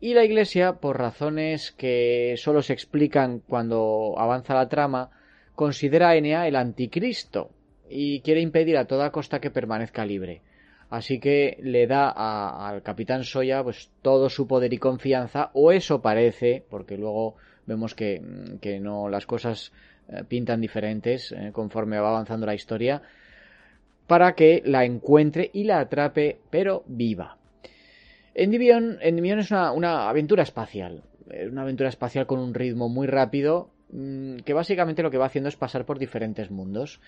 Y 0.00 0.14
la 0.14 0.24
Iglesia, 0.24 0.74
por 0.74 0.98
razones 0.98 1.72
que 1.72 2.34
solo 2.36 2.62
se 2.62 2.72
explican 2.72 3.40
cuando 3.40 4.14
avanza 4.18 4.54
la 4.54 4.68
trama, 4.68 5.10
considera 5.54 6.08
a 6.08 6.10
Aenea 6.10 6.48
el 6.48 6.56
anticristo 6.56 7.50
y 7.92 8.20
quiere 8.20 8.40
impedir 8.40 8.76
a 8.76 8.86
toda 8.86 9.10
costa 9.10 9.40
que 9.40 9.50
permanezca 9.50 10.04
libre. 10.04 10.40
Así 10.90 11.20
que 11.20 11.58
le 11.62 11.86
da 11.86 12.10
al 12.10 12.82
capitán 12.82 13.24
Soya 13.24 13.62
pues 13.62 13.90
todo 14.02 14.28
su 14.28 14.46
poder 14.46 14.72
y 14.72 14.78
confianza, 14.78 15.50
o 15.54 15.72
eso 15.72 16.02
parece, 16.02 16.64
porque 16.68 16.98
luego 16.98 17.36
vemos 17.66 17.94
que, 17.94 18.20
que 18.60 18.80
no 18.80 19.08
las 19.08 19.26
cosas 19.26 19.72
eh, 20.08 20.24
pintan 20.28 20.60
diferentes 20.60 21.32
eh, 21.32 21.50
conforme 21.52 21.98
va 21.98 22.10
avanzando 22.10 22.44
la 22.44 22.54
historia, 22.54 23.02
para 24.06 24.34
que 24.34 24.62
la 24.64 24.84
encuentre 24.84 25.50
y 25.52 25.64
la 25.64 25.80
atrape, 25.80 26.38
pero 26.50 26.84
viva. 26.86 27.38
Endymion, 28.34 28.98
es 29.00 29.50
una, 29.50 30.08
aventura 30.08 30.42
espacial. 30.42 31.02
Es 31.30 31.50
una 31.50 31.62
aventura 31.62 31.88
espacial 31.88 32.26
con 32.26 32.40
un 32.40 32.52
ritmo 32.52 32.88
muy 32.88 33.06
rápido, 33.06 33.70
mm, 33.70 33.71
que 33.92 34.54
básicamente 34.54 35.02
lo 35.02 35.10
que 35.10 35.18
va 35.18 35.26
haciendo 35.26 35.48
es 35.48 35.56
pasar 35.56 35.84
por 35.84 35.98
diferentes 35.98 36.50
mundos. 36.50 37.00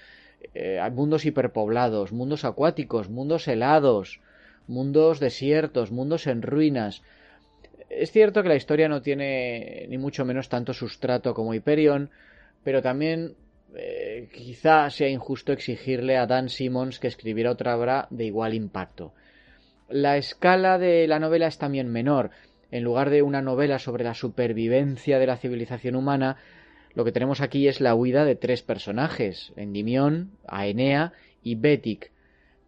Eh, 0.53 0.81
mundos 0.93 1.25
hiperpoblados, 1.25 2.13
mundos 2.13 2.45
acuáticos, 2.45 3.09
mundos 3.09 3.49
helados, 3.49 4.21
mundos 4.67 5.21
desiertos, 5.21 5.91
mundos 5.91 6.27
en 6.27 6.43
ruinas. 6.43 7.03
Es 7.89 8.11
cierto 8.13 8.43
que 8.43 8.49
la 8.49 8.57
historia 8.57 8.89
no 8.89 9.03
tiene 9.03 9.87
ni 9.89 9.99
mucho 9.99 10.25
menos 10.25 10.49
tanto 10.49 10.75
sustrato 10.75 11.33
como 11.33 11.55
Hyperion, 11.55 12.11
pero 12.63 12.83
también 12.83 13.35
eh, 13.75 14.29
quizá 14.33 14.91
sea 14.91 15.09
injusto 15.09 15.53
exigirle 15.53 16.17
a 16.17 16.27
Dan 16.27 16.49
Simmons 16.49 16.99
que 16.99 17.09
escribiera 17.09 17.51
otra 17.51 17.77
obra 17.77 18.09
de 18.11 18.25
igual 18.25 18.53
impacto. 18.55 19.13
La 19.89 20.17
escala 20.17 20.79
de 20.79 21.07
la 21.07 21.19
novela 21.19 21.47
es 21.47 21.59
también 21.59 21.89
menor. 21.89 22.31
En 22.71 22.83
lugar 22.83 23.11
de 23.11 23.23
una 23.23 23.43
novela 23.43 23.79
sobre 23.79 24.05
la 24.05 24.15
supervivencia 24.15 25.19
de 25.19 25.27
la 25.27 25.37
civilización 25.37 25.95
humana, 25.95 26.37
lo 26.95 27.05
que 27.05 27.13
tenemos 27.13 27.41
aquí 27.41 27.69
es 27.69 27.81
la 27.81 27.95
huida 27.95 28.25
de 28.25 28.37
tres 28.37 28.63
personajes, 28.63 29.53
Endymion, 29.57 30.31
Aenea 30.47 31.13
y 31.43 31.57
Betic, 31.57 32.11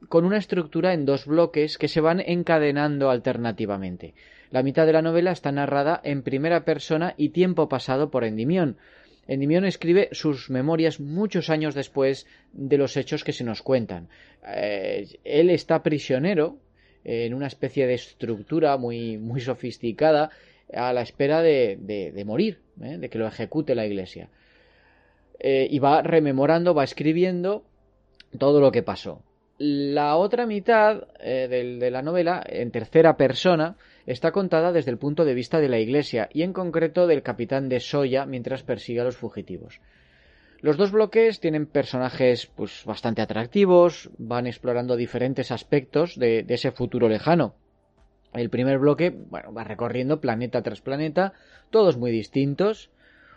con 0.08 0.24
una 0.24 0.38
estructura 0.38 0.92
en 0.92 1.06
dos 1.06 1.26
bloques 1.26 1.78
que 1.78 1.88
se 1.88 2.00
van 2.00 2.20
encadenando 2.20 3.10
alternativamente. 3.10 4.14
La 4.50 4.62
mitad 4.62 4.86
de 4.86 4.92
la 4.92 5.02
novela 5.02 5.32
está 5.32 5.50
narrada 5.52 6.00
en 6.04 6.22
primera 6.22 6.64
persona 6.64 7.14
y 7.16 7.30
tiempo 7.30 7.68
pasado 7.68 8.10
por 8.10 8.24
Endymion, 8.24 8.76
Endymion 9.28 9.64
escribe 9.64 10.08
sus 10.12 10.50
memorias 10.50 11.00
muchos 11.00 11.50
años 11.50 11.74
después 11.74 12.26
de 12.52 12.78
los 12.78 12.96
hechos 12.96 13.24
que 13.24 13.32
se 13.32 13.44
nos 13.44 13.62
cuentan. 13.62 14.08
Eh, 14.46 15.18
él 15.24 15.50
está 15.50 15.82
prisionero 15.82 16.58
en 17.04 17.34
una 17.34 17.46
especie 17.46 17.86
de 17.86 17.94
estructura 17.94 18.76
muy, 18.76 19.18
muy 19.18 19.40
sofisticada 19.40 20.30
a 20.72 20.92
la 20.92 21.02
espera 21.02 21.42
de, 21.42 22.22
morir, 22.26 22.60
¿eh? 22.82 22.98
de 22.98 23.08
que 23.08 23.18
lo 23.18 23.26
ejecute 23.26 23.74
la 23.74 23.86
iglesia. 23.86 24.28
Eh, 25.38 25.66
y 25.70 25.78
va 25.78 26.02
rememorando, 26.02 26.74
va 26.74 26.84
escribiendo 26.84 27.64
todo 28.38 28.60
lo 28.60 28.72
que 28.72 28.82
pasó. 28.82 29.22
La 29.58 30.16
otra 30.16 30.46
mitad 30.46 31.04
eh, 31.20 31.48
de, 31.48 31.90
la 31.90 32.02
novela, 32.02 32.42
en 32.46 32.70
tercera 32.70 33.16
persona, 33.16 33.76
está 34.06 34.30
contada 34.32 34.72
desde 34.72 34.90
el 34.90 34.98
punto 34.98 35.24
de 35.24 35.34
vista 35.34 35.60
de 35.60 35.68
la 35.68 35.78
iglesia 35.78 36.28
y 36.32 36.42
en 36.42 36.52
concreto 36.52 37.06
del 37.06 37.22
capitán 37.22 37.68
de 37.68 37.80
Soya 37.80 38.26
mientras 38.26 38.62
persigue 38.62 39.00
a 39.00 39.04
los 39.04 39.16
fugitivos. 39.16 39.80
Los 40.60 40.76
dos 40.76 40.90
bloques 40.90 41.40
tienen 41.40 41.66
personajes 41.66 42.46
pues 42.46 42.82
bastante 42.84 43.22
atractivos, 43.22 44.10
van 44.18 44.46
explorando 44.46 44.96
diferentes 44.96 45.50
aspectos 45.50 46.18
de 46.18 46.44
ese 46.48 46.70
futuro 46.70 47.08
lejano. 47.08 47.54
El 48.36 48.50
primer 48.50 48.78
bloque, 48.78 49.10
bueno, 49.10 49.52
va 49.52 49.64
recorriendo 49.64 50.20
planeta 50.20 50.62
tras 50.62 50.80
planeta, 50.80 51.32
todos 51.70 51.96
muy 51.96 52.10
distintos, 52.10 52.90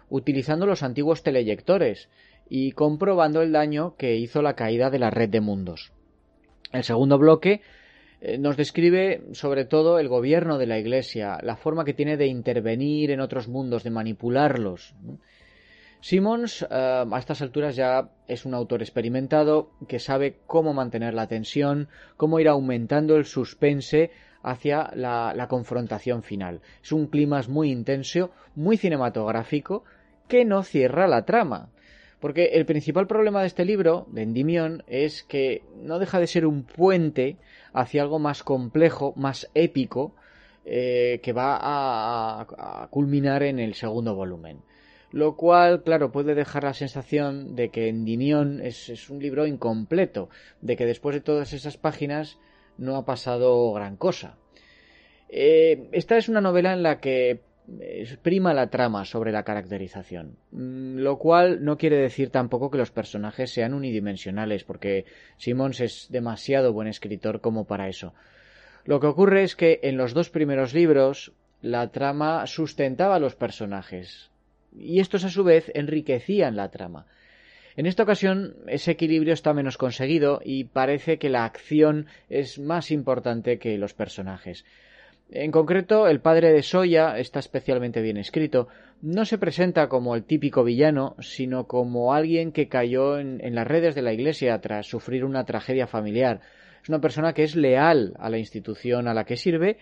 utilizando 0.09 0.65
los 0.65 0.83
antiguos 0.83 1.23
teleyectores 1.23 2.09
y 2.49 2.71
comprobando 2.71 3.41
el 3.41 3.51
daño 3.51 3.95
que 3.95 4.15
hizo 4.15 4.41
la 4.41 4.55
caída 4.55 4.89
de 4.89 4.99
la 4.99 5.11
red 5.11 5.29
de 5.29 5.41
mundos. 5.41 5.91
El 6.71 6.83
segundo 6.83 7.17
bloque 7.17 7.61
eh, 8.21 8.37
nos 8.37 8.57
describe 8.57 9.23
sobre 9.31 9.65
todo 9.65 9.99
el 9.99 10.07
gobierno 10.07 10.57
de 10.57 10.67
la 10.67 10.79
Iglesia, 10.79 11.37
la 11.41 11.55
forma 11.55 11.85
que 11.85 11.93
tiene 11.93 12.17
de 12.17 12.27
intervenir 12.27 13.11
en 13.11 13.21
otros 13.21 13.47
mundos, 13.47 13.83
de 13.83 13.91
manipularlos. 13.91 14.93
Simmons 16.01 16.63
eh, 16.63 16.67
a 16.69 17.19
estas 17.19 17.41
alturas 17.41 17.75
ya 17.75 18.09
es 18.27 18.45
un 18.45 18.53
autor 18.53 18.81
experimentado 18.81 19.71
que 19.87 19.99
sabe 19.99 20.37
cómo 20.47 20.73
mantener 20.73 21.13
la 21.13 21.27
tensión, 21.27 21.87
cómo 22.17 22.39
ir 22.39 22.47
aumentando 22.47 23.15
el 23.15 23.25
suspense 23.25 24.11
hacia 24.43 24.91
la, 24.95 25.47
confrontación 25.49 26.23
final. 26.23 26.61
Es 26.83 26.91
un 26.91 27.07
clima 27.07 27.41
muy 27.47 27.71
intenso, 27.71 28.31
muy 28.55 28.77
cinematográfico, 28.77 29.83
que 30.27 30.45
no 30.45 30.63
cierra 30.63 31.07
la 31.07 31.25
trama. 31.25 31.69
Porque 32.19 32.45
el 32.53 32.65
principal 32.65 33.07
problema 33.07 33.41
de 33.41 33.47
este 33.47 33.65
libro, 33.65 34.05
de 34.11 34.23
Endymion, 34.23 34.83
es 34.87 35.23
que 35.23 35.63
no 35.81 35.99
deja 35.99 36.19
de 36.19 36.27
ser 36.27 36.45
un 36.45 36.63
puente 36.63 37.37
hacia 37.73 38.01
algo 38.01 38.19
más 38.19 38.43
complejo, 38.43 39.13
más 39.15 39.49
épico, 39.53 40.13
eh, 40.65 41.19
que 41.23 41.33
va 41.33 41.57
a, 41.61 42.87
culminar 42.89 43.43
en 43.43 43.59
el 43.59 43.73
segundo 43.73 44.15
volumen. 44.15 44.59
Lo 45.11 45.35
cual, 45.35 45.81
claro, 45.81 46.11
puede 46.11 46.35
dejar 46.35 46.65
la 46.65 46.73
sensación 46.73 47.55
de 47.55 47.69
que 47.69 47.87
Endymion 47.87 48.61
es, 48.61 48.89
es 48.89 49.09
un 49.09 49.19
libro 49.19 49.47
incompleto, 49.47 50.29
de 50.61 50.75
que 50.75 50.85
después 50.85 51.15
de 51.15 51.21
todas 51.21 51.53
esas 51.53 51.77
páginas 51.77 52.37
no 52.79 52.95
ha 52.95 53.05
pasado 53.05 53.71
gran 53.73 53.97
cosa. 53.97 54.37
Eh, 55.29 55.89
esta 55.91 56.17
es 56.17 56.27
una 56.29 56.41
novela 56.41 56.73
en 56.73 56.81
la 56.81 56.99
que 56.99 57.41
prima 58.21 58.53
la 58.53 58.69
trama 58.69 59.05
sobre 59.05 59.31
la 59.31 59.43
caracterización, 59.43 60.37
mm, 60.51 60.97
lo 60.97 61.19
cual 61.19 61.63
no 61.63 61.77
quiere 61.77 61.97
decir 61.97 62.29
tampoco 62.29 62.71
que 62.71 62.77
los 62.77 62.91
personajes 62.91 63.51
sean 63.51 63.73
unidimensionales, 63.73 64.63
porque 64.63 65.05
Simmons 65.37 65.79
es 65.81 66.07
demasiado 66.09 66.73
buen 66.73 66.87
escritor 66.87 67.41
como 67.41 67.65
para 67.65 67.87
eso. 67.87 68.13
Lo 68.85 68.99
que 68.99 69.07
ocurre 69.07 69.43
es 69.43 69.55
que 69.55 69.79
en 69.83 69.97
los 69.97 70.13
dos 70.13 70.29
primeros 70.29 70.73
libros 70.73 71.33
la 71.61 71.91
trama 71.91 72.47
sustentaba 72.47 73.15
a 73.15 73.19
los 73.19 73.35
personajes, 73.35 74.31
y 74.75 74.99
estos 74.99 75.23
a 75.25 75.29
su 75.29 75.43
vez 75.43 75.71
enriquecían 75.75 76.55
la 76.55 76.69
trama. 76.69 77.05
En 77.75 77.85
esta 77.85 78.03
ocasión 78.03 78.55
ese 78.67 78.91
equilibrio 78.91 79.33
está 79.33 79.53
menos 79.53 79.77
conseguido 79.77 80.41
y 80.43 80.65
parece 80.65 81.17
que 81.17 81.29
la 81.29 81.45
acción 81.45 82.07
es 82.29 82.59
más 82.59 82.91
importante 82.91 83.59
que 83.59 83.77
los 83.77 83.93
personajes. 83.93 84.65
En 85.31 85.51
concreto, 85.51 86.07
el 86.07 86.21
padre 86.21 86.51
de 86.51 86.63
Soya 86.63 87.19
está 87.19 87.37
especialmente 87.37 88.01
bien 88.01 88.17
escrito. 88.17 88.67
No 89.01 89.25
se 89.25 89.37
presenta 89.37 89.87
como 89.87 90.15
el 90.15 90.23
típico 90.23 90.63
villano, 90.63 91.15
sino 91.19 91.67
como 91.67 92.13
alguien 92.13 92.51
que 92.51 92.67
cayó 92.67 93.19
en, 93.19 93.39
las 93.53 93.67
redes 93.67 93.93
de 93.93 94.01
la 94.01 94.11
Iglesia 94.11 94.59
tras 94.59 94.87
sufrir 94.87 95.23
una 95.23 95.45
tragedia 95.45 95.85
familiar. 95.85 96.41
Es 96.81 96.89
una 96.89 96.99
persona 96.99 97.33
que 97.33 97.43
es 97.43 97.55
leal 97.55 98.13
a 98.17 98.31
la 98.31 98.39
institución 98.39 99.07
a 99.07 99.13
la 99.13 99.25
que 99.25 99.37
sirve 99.37 99.77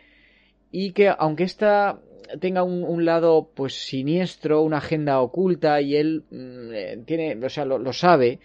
y 0.70 0.91
que, 0.91 1.10
aunque 1.17 1.46
ésta 1.46 2.01
tenga 2.39 2.63
un, 2.63 3.05
lado 3.05 3.50
pues 3.53 3.74
siniestro, 3.74 4.62
una 4.62 4.77
agenda 4.77 5.19
oculta 5.22 5.81
y 5.81 5.96
él 5.96 6.24
mm, 6.29 6.74
eh, 6.74 7.00
tiene, 7.05 7.46
o 7.46 7.50
sea, 7.50 7.65
lo, 7.65 7.93
sabe, 7.93 8.39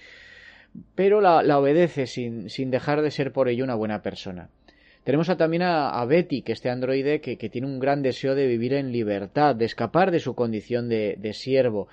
pero 0.95 1.21
la, 1.21 1.43
la 1.43 1.59
obedece 1.59 2.07
sin, 2.07 2.49
sin 2.51 2.71
dejar 2.71 3.03
de 3.03 3.11
ser 3.11 3.33
por 3.33 3.49
ello 3.49 3.65
una 3.65 3.75
buena 3.75 4.03
persona. 4.03 4.49
Tenemos 5.05 5.27
también 5.37 5.63
a, 5.63 6.05
Betty, 6.05 6.43
que 6.43 6.53
este 6.53 6.71
androide 6.71 7.21
que, 7.21 7.37
tiene 7.37 7.67
un 7.67 7.81
gran 7.81 8.03
deseo 8.03 8.37
de 8.37 8.47
vivir 8.47 8.75
en 8.75 8.93
libertad, 8.93 9.57
de 9.57 9.65
escapar 9.65 10.13
de 10.13 10.21
su 10.21 10.35
condición 10.35 10.89
de, 10.89 11.33
siervo. 11.35 11.89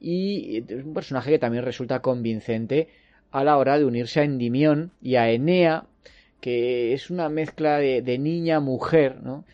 Y 0.00 0.64
es 0.66 0.84
un 0.84 0.92
personaje 0.92 1.30
que 1.30 1.38
también 1.38 1.64
resulta 1.64 2.00
convincente 2.00 2.88
a 3.30 3.44
la 3.44 3.56
hora 3.56 3.78
de 3.78 3.84
unirse 3.84 4.20
a 4.20 4.24
Endymion 4.24 4.90
y 5.00 5.14
a 5.14 5.30
Enea, 5.30 5.84
que 6.40 6.92
es 6.92 7.10
una 7.10 7.28
mezcla 7.28 7.78
de, 7.78 8.18
niña-mujer, 8.18 9.22
¿no? 9.22 9.44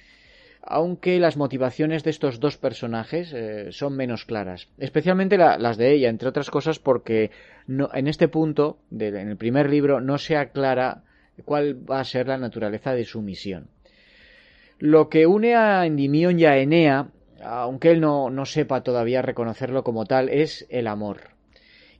Aunque 0.66 1.20
las 1.20 1.36
motivaciones 1.36 2.02
de 2.02 2.10
estos 2.10 2.40
dos 2.40 2.56
personajes 2.56 3.32
eh, 3.32 3.68
son 3.70 3.96
menos 3.96 4.24
claras, 4.24 4.68
especialmente 4.78 5.38
las 5.38 5.76
de 5.76 5.92
ella, 5.92 6.08
entre 6.08 6.28
otras 6.28 6.50
cosas 6.50 6.80
porque 6.80 7.30
en 7.68 8.08
este 8.08 8.28
punto, 8.28 8.78
en 8.90 9.28
el 9.28 9.36
primer 9.36 9.70
libro, 9.70 10.00
no 10.00 10.18
se 10.18 10.36
aclara 10.36 11.04
cuál 11.44 11.88
va 11.88 12.00
a 12.00 12.04
ser 12.04 12.26
la 12.26 12.38
naturaleza 12.38 12.94
de 12.94 13.04
su 13.04 13.22
misión. 13.22 13.68
Lo 14.78 15.08
que 15.08 15.26
une 15.26 15.54
a 15.54 15.86
Endymion 15.86 16.38
y 16.38 16.44
a 16.44 16.58
Enea, 16.58 17.08
aunque 17.42 17.92
él 17.92 18.00
no, 18.00 18.30
no 18.30 18.44
sepa 18.44 18.82
todavía 18.82 19.22
reconocerlo 19.22 19.84
como 19.84 20.04
tal, 20.04 20.28
es 20.28 20.66
el 20.68 20.86
amor. 20.88 21.30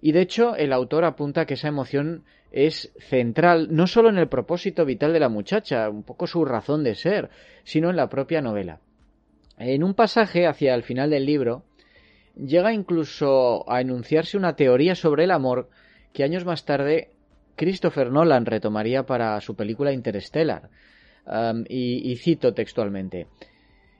Y 0.00 0.12
de 0.12 0.20
hecho, 0.20 0.56
el 0.56 0.73
autor 0.73 1.04
apunta 1.04 1.46
que 1.46 1.54
esa 1.54 1.68
emoción 1.68 2.25
es 2.53 2.93
central 2.99 3.69
no 3.71 3.87
solo 3.87 4.09
en 4.09 4.19
el 4.19 4.29
propósito 4.29 4.85
vital 4.85 5.12
de 5.12 5.21
la 5.21 5.29
muchacha, 5.29 5.88
un 5.91 6.03
poco 6.03 6.26
su 6.26 6.45
razón 6.45 6.85
de 6.85 6.95
ser, 6.95 7.31
sino 7.65 7.91
en 7.91 7.97
la 7.97 8.09
propia 8.09 8.41
novela. 8.41 8.81
En 9.59 9.83
un 9.83 9.95
pasaje 9.95 10.47
hacia 10.47 10.75
el 10.75 10.83
final 10.83 11.11
del 11.11 11.26
libro, 11.26 11.65
llega 12.37 12.73
incluso 12.73 13.71
a 13.71 13.81
enunciarse 13.81 14.37
una 14.37 14.57
teoría 14.57 14.95
sobre 14.95 15.25
el 15.25 15.31
amor 15.31 15.71
que 16.12 16.25
años 16.25 16.45
más 16.45 16.65
tarde 16.65 17.11
Christopher 17.57 18.11
Nolan 18.11 18.47
retomaría 18.47 19.05
para 19.05 19.41
su 19.41 19.57
película 19.57 19.93
Interstellar. 19.93 20.69
Y, 21.69 22.12
y 22.12 22.17
cito 22.17 22.55
textualmente. 22.55 23.26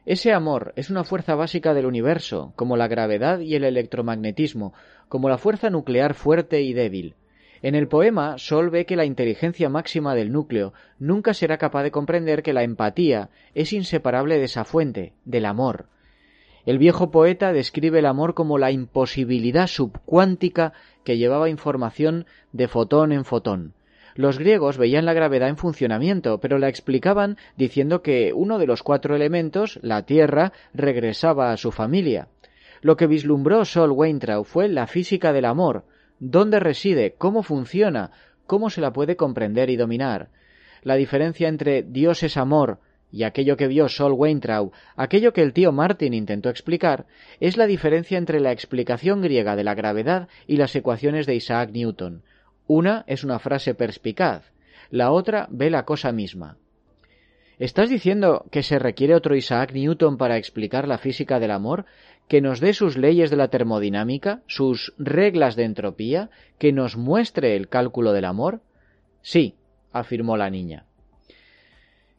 Ese 0.05 0.33
amor 0.33 0.73
es 0.77 0.91
una 0.91 1.03
fuerza 1.03 1.35
básica 1.35 1.75
del 1.75 1.87
universo, 1.87 2.53
como 2.55 2.77
la 2.77 2.87
gravedad 2.87 3.41
y 3.41 3.57
el 3.57 3.65
electromagnetismo, 3.65 4.73
como 5.09 5.29
la 5.29 5.37
fuerza 5.37 5.69
nuclear 5.69 6.15
fuerte 6.15 6.63
y 6.63 6.73
débil. 6.73 7.17
En 7.67 7.75
el 7.75 7.89
poema, 7.89 8.39
Sol 8.39 8.71
ve 8.71 8.87
que 8.87 8.95
la 8.95 9.05
inteligencia 9.05 9.69
máxima 9.69 10.15
del 10.15 10.31
núcleo 10.31 10.73
nunca 11.01 11.35
será 11.35 11.59
capaz 11.59 11.83
de 11.83 11.91
comprender 11.91 12.45
que 12.45 12.53
la 12.53 12.63
empatía 12.63 13.29
es 13.55 13.73
inseparable 13.73 14.39
de 14.39 14.45
esa 14.45 14.65
fuente, 14.65 15.15
del 15.25 15.47
amor. 15.47 15.87
El 16.65 16.79
viejo 16.79 17.11
poeta 17.11 17.53
describe 17.53 17.99
el 17.99 18.07
amor 18.07 18.35
como 18.35 18.59
la 18.59 18.71
imposibilidad 18.71 19.67
subcuántica 19.67 20.75
que 21.03 21.19
llevaba 21.19 21.51
información 21.51 22.27
de 22.53 22.69
fotón 22.69 23.11
en 23.11 23.25
fotón. 23.25 23.75
Los 24.15 24.39
griegos 24.39 24.79
veían 24.79 25.05
la 25.05 25.15
gravedad 25.15 25.49
en 25.49 25.57
funcionamiento, 25.57 26.39
pero 26.39 26.59
la 26.59 26.69
explicaban 26.69 27.37
diciendo 27.57 28.01
que 28.01 28.33
uno 28.33 28.59
de 28.59 28.69
los 28.69 28.85
cuatro 28.85 29.17
elementos, 29.17 29.81
la 29.83 30.07
Tierra, 30.07 30.53
regresaba 30.73 31.51
a 31.51 31.57
su 31.57 31.73
familia. 31.73 32.29
Lo 32.81 32.97
que 32.97 33.09
vislumbró 33.09 33.65
Sol 33.65 33.91
Weintraub 33.91 34.47
fue 34.47 34.69
la 34.69 34.87
física 34.87 35.33
del 35.33 35.47
amor, 35.47 35.83
dónde 36.19 36.61
reside, 36.61 37.15
cómo 37.17 37.43
funciona, 37.43 38.11
cómo 38.47 38.71
se 38.71 38.81
la 38.81 38.93
puede 38.93 39.17
comprender 39.17 39.71
y 39.71 39.77
dominar. 39.77 40.29
La 40.83 40.95
diferencia 40.95 41.49
entre 41.49 41.83
Dios 41.83 42.23
es 42.23 42.37
amor 42.37 42.81
y 43.11 43.23
aquello 43.23 43.57
que 43.57 43.69
vio 43.69 43.89
Sol 43.89 44.13
Weintraub, 44.13 44.73
aquello 44.97 45.33
que 45.33 45.43
el 45.43 45.53
tío 45.53 45.73
Martin 45.73 46.13
intentó 46.13 46.51
explicar, 46.51 47.07
es 47.41 47.57
la 47.57 47.67
diferencia 47.67 48.19
entre 48.19 48.41
la 48.41 48.53
explicación 48.53 49.23
griega 49.23 49.57
de 49.57 49.65
la 49.65 49.75
gravedad 49.75 50.29
y 50.47 50.57
las 50.57 50.75
ecuaciones 50.75 51.27
de 51.27 51.35
Isaac 51.35 51.71
Newton. 51.73 52.23
Una 52.67 53.05
es 53.07 53.25
una 53.25 53.39
frase 53.39 53.75
perspicaz, 53.75 54.53
la 54.91 55.13
otra 55.13 55.49
ve 55.51 55.71
la 55.71 55.85
cosa 55.85 56.13
misma. 56.13 56.57
¿Estás 57.59 57.89
diciendo 57.89 58.45
que 58.51 58.63
se 58.63 58.79
requiere 58.79 59.15
otro 59.15 59.35
Isaac 59.35 59.73
Newton 59.73 60.19
para 60.19 60.37
explicar 60.37 60.87
la 60.87 60.99
física 60.99 61.41
del 61.41 61.51
amor, 61.51 61.87
que 62.29 62.43
nos 62.43 62.61
dé 62.61 62.75
sus 62.75 62.99
leyes 62.99 63.31
de 63.31 63.37
la 63.37 63.49
termodinámica, 63.49 64.43
sus 64.47 64.93
reglas 64.99 65.57
de 65.57 65.65
entropía, 65.65 66.29
que 66.59 66.73
nos 66.73 66.99
muestre 66.99 67.57
el 67.57 67.69
cálculo 67.69 68.13
del 68.13 68.27
amor? 68.27 68.61
Sí, 69.23 69.55
afirmó 69.91 70.37
la 70.37 70.51
niña. 70.51 70.85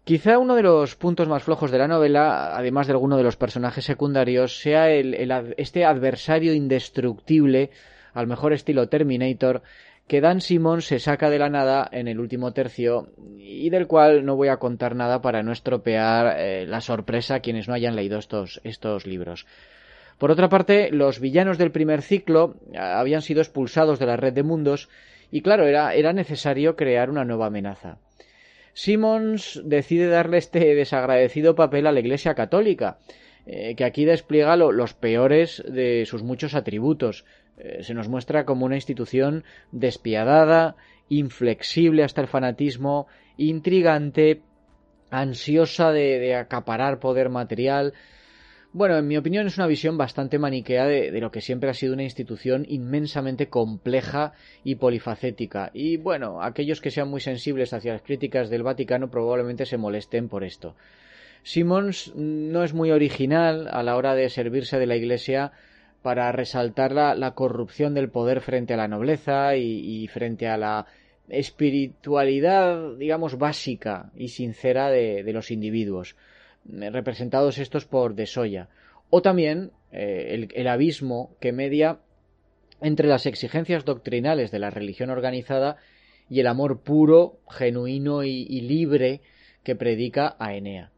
Quizá 0.06 0.40
uno 0.40 0.56
de 0.56 0.64
los 0.64 0.96
puntos 0.96 1.28
más 1.28 1.44
flojos 1.44 1.70
de 1.70 1.78
la 1.78 1.88
novela, 1.88 2.58
además 2.58 2.88
de 2.88 2.94
alguno 2.94 3.18
de 3.18 3.24
los 3.24 3.36
personajes 3.36 3.86
secundarios, 3.86 4.60
sea 4.60 4.90
este 4.90 5.86
adversario 5.86 6.54
indestructible 6.54 7.70
al 8.14 8.26
mejor 8.26 8.54
estilo 8.54 8.90
Terminator, 8.90 9.62
que 10.08 10.22
Dan 10.22 10.40
Simon 10.42 10.82
se 10.82 11.00
saca 11.00 11.30
de 11.30 11.40
la 11.40 11.50
nada 11.50 11.88
en 11.92 12.08
el 12.08 12.20
último 12.20 12.54
tercio 12.54 13.10
y 13.38 13.70
del 13.70 13.88
cual 13.88 14.26
no 14.26 14.36
voy 14.36 14.48
a 14.48 14.58
contar 14.58 14.96
nada 14.96 15.22
para 15.22 15.44
no 15.44 15.52
estropear 15.52 16.40
eh, 16.40 16.66
la 16.66 16.80
sorpresa 16.80 17.36
a 17.36 17.40
quienes 17.42 17.68
no 17.68 17.74
hayan 17.74 17.96
leído 17.96 18.18
estos, 18.18 18.62
estos 18.64 19.06
libros. 19.06 19.46
Por 20.18 20.32
otra 20.32 20.50
parte, 20.50 20.90
los 20.92 21.20
villanos 21.20 21.58
del 21.58 21.72
primer 21.72 22.02
ciclo 22.02 22.56
eh, 22.72 22.78
habían 22.78 23.22
sido 23.22 23.42
expulsados 23.42 24.00
de 24.00 24.06
la 24.06 24.16
red 24.16 24.34
de 24.34 24.44
mundos 24.44 24.90
y 25.30 25.42
claro, 25.42 25.68
era, 25.68 25.94
era 25.94 26.14
necesario 26.14 26.78
crear 26.78 27.10
una 27.10 27.26
nueva 27.26 27.48
amenaza. 27.48 27.98
Simmons 28.74 29.62
decide 29.66 30.08
darle 30.08 30.38
este 30.38 30.76
desagradecido 30.76 31.56
papel 31.56 31.88
a 31.88 31.92
la 31.92 32.00
Iglesia 32.00 32.36
Católica, 32.36 33.00
eh, 33.46 33.76
que 33.76 33.84
aquí 33.84 34.06
despliega 34.06 34.56
los 34.56 34.94
peores 34.94 35.64
de 35.68 36.06
sus 36.06 36.22
muchos 36.22 36.54
atributos, 36.54 37.26
eh, 37.58 37.84
se 37.84 37.94
nos 37.94 38.08
muestra 38.08 38.46
como 38.46 38.66
una 38.66 38.76
institución 38.76 39.44
despiadada, 39.72 40.76
inflexible 41.10 42.04
hasta 42.04 42.22
el 42.22 42.28
fanatismo, 42.28 43.08
intrigante, 43.38 44.42
ansiosa 45.10 45.92
de, 45.92 46.36
acaparar 46.36 47.00
poder 47.00 47.30
material. 47.30 47.94
Bueno, 48.74 48.98
en 48.98 49.08
mi 49.08 49.18
opinión 49.18 49.48
es 49.48 49.58
una 49.58 49.66
visión 49.66 49.98
bastante 49.98 50.38
maniquea 50.38 50.86
de, 50.86 51.10
de, 51.10 51.22
lo 51.22 51.32
que 51.32 51.42
siempre 51.42 51.70
ha 51.70 51.74
sido 51.74 51.94
una 51.94 52.04
institución 52.04 52.66
inmensamente 52.68 53.48
compleja 53.48 54.34
y 54.64 54.76
polifacética. 54.76 55.72
Y 55.74 55.98
bueno, 55.98 56.44
aquellos 56.44 56.80
que 56.80 56.92
sean 56.92 57.10
muy 57.10 57.22
sensibles 57.22 57.74
hacia 57.74 57.94
las 57.94 58.04
críticas 58.04 58.50
del 58.50 58.64
Vaticano 58.64 59.10
probablemente 59.10 59.66
se 59.66 59.78
molesten 59.78 60.30
por 60.30 60.44
esto. 60.44 60.76
Simmons 61.42 62.14
no 62.16 62.64
es 62.64 62.74
muy 62.74 62.92
original 62.92 63.68
a 63.72 63.82
la 63.82 63.96
hora 63.96 64.14
de 64.16 64.30
servirse 64.30 64.78
de 64.78 64.86
la 64.86 64.98
Iglesia 64.98 65.54
para 66.08 66.32
resaltar 66.32 66.94
la, 66.94 67.32
corrupción 67.32 67.94
del 67.94 68.10
poder 68.10 68.40
frente 68.40 68.74
a 68.74 68.78
la 68.78 68.88
nobleza 68.88 69.58
y, 69.58 70.08
frente 70.08 70.48
a 70.48 70.56
la 70.56 70.86
espiritualidad, 71.28 72.96
digamos, 72.96 73.38
básica 73.38 74.10
y 74.16 74.30
sincera 74.30 74.90
de, 74.90 75.30
los 75.34 75.52
individuos, 75.52 76.16
eh, 76.72 76.90
representados 76.92 77.58
estos 77.58 77.84
por 77.84 78.16
De 78.16 78.26
Soya, 78.26 78.70
o 79.10 79.22
también 79.22 79.72
eh, 79.92 80.48
el, 80.56 80.68
abismo 80.70 81.36
que 81.42 81.52
media 81.52 82.00
entre 82.80 83.10
las 83.10 83.26
exigencias 83.26 83.84
doctrinales 83.84 84.50
de 84.50 84.60
la 84.60 84.70
religión 84.70 85.10
organizada 85.10 85.76
y 86.30 86.40
el 86.40 86.48
amor 86.48 86.84
puro, 86.84 87.42
genuino 87.50 88.24
y, 88.24 88.62
libre 88.62 89.20
que 89.62 89.76
predica 89.76 90.38
a 90.40 90.56
Enea. 90.56 90.90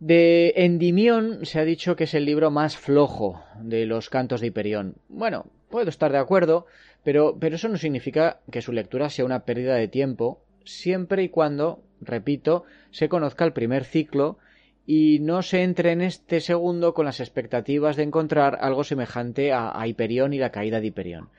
De 0.00 0.52
Endimión 0.56 1.44
se 1.44 1.58
ha 1.58 1.64
dicho 1.64 1.96
que 1.96 2.04
es 2.04 2.14
el 2.14 2.24
libro 2.24 2.52
más 2.52 2.76
flojo 2.76 3.42
de 3.60 3.84
los 3.84 4.10
cantos 4.10 4.40
de 4.40 4.46
Hiperión. 4.46 4.94
Bueno, 5.08 5.46
puedo 5.70 5.88
estar 5.88 6.12
de 6.12 6.18
acuerdo, 6.18 6.66
pero, 7.02 7.36
pero 7.40 7.56
eso 7.56 7.68
no 7.68 7.78
significa 7.78 8.38
que 8.50 8.62
su 8.62 8.72
lectura 8.72 9.10
sea 9.10 9.24
una 9.24 9.44
pérdida 9.44 9.74
de 9.74 9.88
tiempo, 9.88 10.40
siempre 10.64 11.24
y 11.24 11.30
cuando, 11.30 11.82
repito, 12.00 12.62
se 12.92 13.08
conozca 13.08 13.44
el 13.44 13.52
primer 13.52 13.84
ciclo 13.84 14.38
y 14.86 15.18
no 15.18 15.42
se 15.42 15.64
entre 15.64 15.90
en 15.90 16.00
este 16.00 16.40
segundo 16.40 16.94
con 16.94 17.04
las 17.04 17.18
expectativas 17.18 17.96
de 17.96 18.04
encontrar 18.04 18.56
algo 18.60 18.84
semejante 18.84 19.52
a, 19.52 19.78
a 19.78 19.88
Hiperión 19.88 20.32
y 20.32 20.38
la 20.38 20.52
caída 20.52 20.80
de 20.80 20.86
Hiperión. 20.86 21.30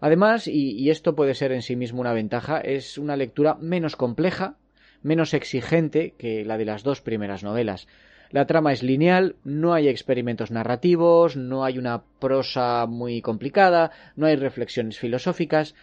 Además, 0.00 0.46
y, 0.46 0.78
y 0.78 0.90
esto 0.90 1.16
puede 1.16 1.34
ser 1.34 1.50
en 1.50 1.62
sí 1.62 1.74
mismo 1.74 2.02
una 2.02 2.12
ventaja, 2.12 2.60
es 2.60 2.98
una 2.98 3.16
lectura 3.16 3.56
menos 3.60 3.96
compleja, 3.96 4.58
menos 5.02 5.34
exigente 5.34 6.14
que 6.18 6.44
la 6.44 6.58
de 6.58 6.64
las 6.64 6.82
dos 6.82 7.00
primeras 7.00 7.42
novelas. 7.42 7.86
La 8.30 8.46
trama 8.46 8.72
es 8.72 8.82
lineal, 8.82 9.36
no 9.44 9.72
hay 9.72 9.88
experimentos 9.88 10.50
narrativos, 10.50 11.36
no 11.36 11.64
hay 11.64 11.78
una 11.78 12.02
prosa 12.18 12.86
muy 12.86 13.22
complicada, 13.22 13.92
no 14.16 14.26
hay 14.26 14.36
reflexiones 14.36 14.98
filosóficas. 14.98 15.74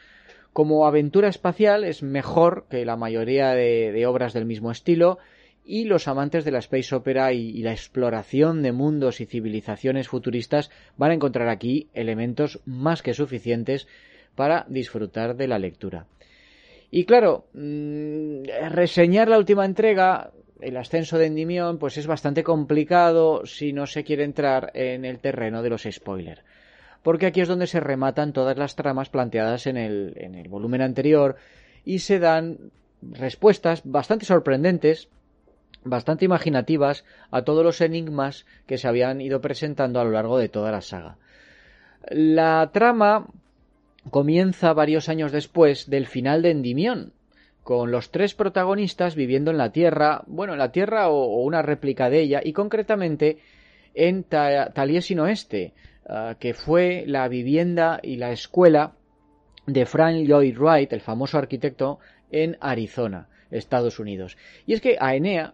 Como 0.51 0.85
aventura 0.85 1.29
espacial 1.29 1.83
es 1.83 2.03
mejor 2.03 2.65
que 2.69 2.85
la 2.85 2.97
mayoría 2.97 3.51
de, 3.51 4.05
obras 4.05 4.33
del 4.33 4.45
mismo 4.45 4.71
estilo, 4.71 5.19
y 5.65 5.85
los 5.85 6.09
amantes 6.09 6.43
de 6.43 6.51
la 6.51 6.59
space 6.59 6.93
opera 6.93 7.31
y, 7.31 7.63
la 7.63 7.71
exploración 7.71 8.61
de 8.61 8.73
mundos 8.73 9.21
y 9.21 9.25
civilizaciones 9.25 10.09
futuristas 10.09 10.69
van 10.97 11.11
a 11.11 11.13
encontrar 11.13 11.47
aquí 11.47 11.87
elementos 11.93 12.59
más 12.65 13.01
que 13.01 13.13
suficientes 13.13 13.87
para 14.35 14.65
disfrutar 14.67 15.37
de 15.37 15.47
la 15.47 15.59
lectura. 15.59 16.07
Y 16.95 17.05
claro, 17.05 17.47
mm, 17.53 18.43
reseñar 18.69 19.27
la 19.27 19.39
última 19.39 19.65
entrega, 19.65 20.29
el 20.61 20.77
ascenso 20.77 21.17
de 21.17 21.25
Endymion, 21.25 21.79
pues 21.79 21.97
es 21.97 22.05
bastante 22.05 22.43
complicado 22.43 23.47
si 23.47 23.73
no 23.73 23.87
se 23.87 24.03
quiere 24.03 24.23
entrar 24.23 24.69
en 24.75 25.03
el 25.03 25.17
terreno 25.17 25.63
de 25.63 25.71
los 25.71 25.87
spoilers. 25.89 26.43
Porque 27.01 27.25
aquí 27.25 27.41
es 27.41 27.47
donde 27.47 27.65
se 27.65 27.79
rematan 27.79 28.31
todas 28.31 28.59
las 28.59 28.75
tramas 28.75 29.09
planteadas 29.09 29.65
en 29.65 29.77
el, 29.77 30.13
en 30.17 30.35
el 30.35 30.47
volumen 30.49 30.83
anterior 30.83 31.37
y 31.83 31.97
se 31.97 32.19
dan 32.19 32.59
respuestas 33.01 33.81
bastante 33.83 34.27
sorprendentes, 34.27 35.09
bastante 35.83 36.25
imaginativas 36.25 37.05
a 37.31 37.41
todos 37.41 37.65
los 37.65 37.81
enigmas 37.81 38.45
que 38.67 38.77
se 38.77 38.87
habían 38.87 39.19
ido 39.19 39.41
presentando 39.41 39.99
a 39.99 40.03
lo 40.03 40.11
largo 40.11 40.37
de 40.37 40.49
toda 40.49 40.71
la 40.71 40.81
saga. 40.81 41.17
La 42.11 42.69
trama 42.71 43.25
comienza 44.09 44.73
varios 44.73 45.09
años 45.09 45.31
después 45.31 45.89
del 45.89 46.07
final 46.07 46.41
de 46.41 46.51
Endimión, 46.51 47.13
con 47.63 47.91
los 47.91 48.11
tres 48.11 48.33
protagonistas 48.33 49.15
viviendo 49.15 49.51
en 49.51 49.57
la 49.57 49.71
Tierra, 49.71 50.23
bueno, 50.27 50.53
en 50.53 50.59
la 50.59 50.71
Tierra 50.71 51.09
o, 51.09 51.41
una 51.43 51.61
réplica 51.61 52.09
de 52.09 52.21
ella, 52.21 52.41
y 52.43 52.53
concretamente 52.53 53.39
en 53.93 54.23
Taliesin 54.23 55.19
Oeste, 55.19 55.73
ah, 56.07 56.35
que 56.39 56.53
fue 56.53 57.03
la 57.07 57.27
vivienda 57.27 57.99
y 58.03 58.17
la 58.17 58.31
escuela 58.31 58.93
de 59.65 59.85
Frank 59.85 60.25
Lloyd 60.25 60.57
Wright, 60.57 60.91
el 60.91 61.01
famoso 61.01 61.37
arquitecto, 61.37 61.99
en 62.31 62.57
Arizona, 62.59 63.29
Estados 63.51 63.99
Unidos. 63.99 64.37
Y 64.65 64.73
es 64.73 64.81
que 64.81 64.97
Aenea 64.99 65.53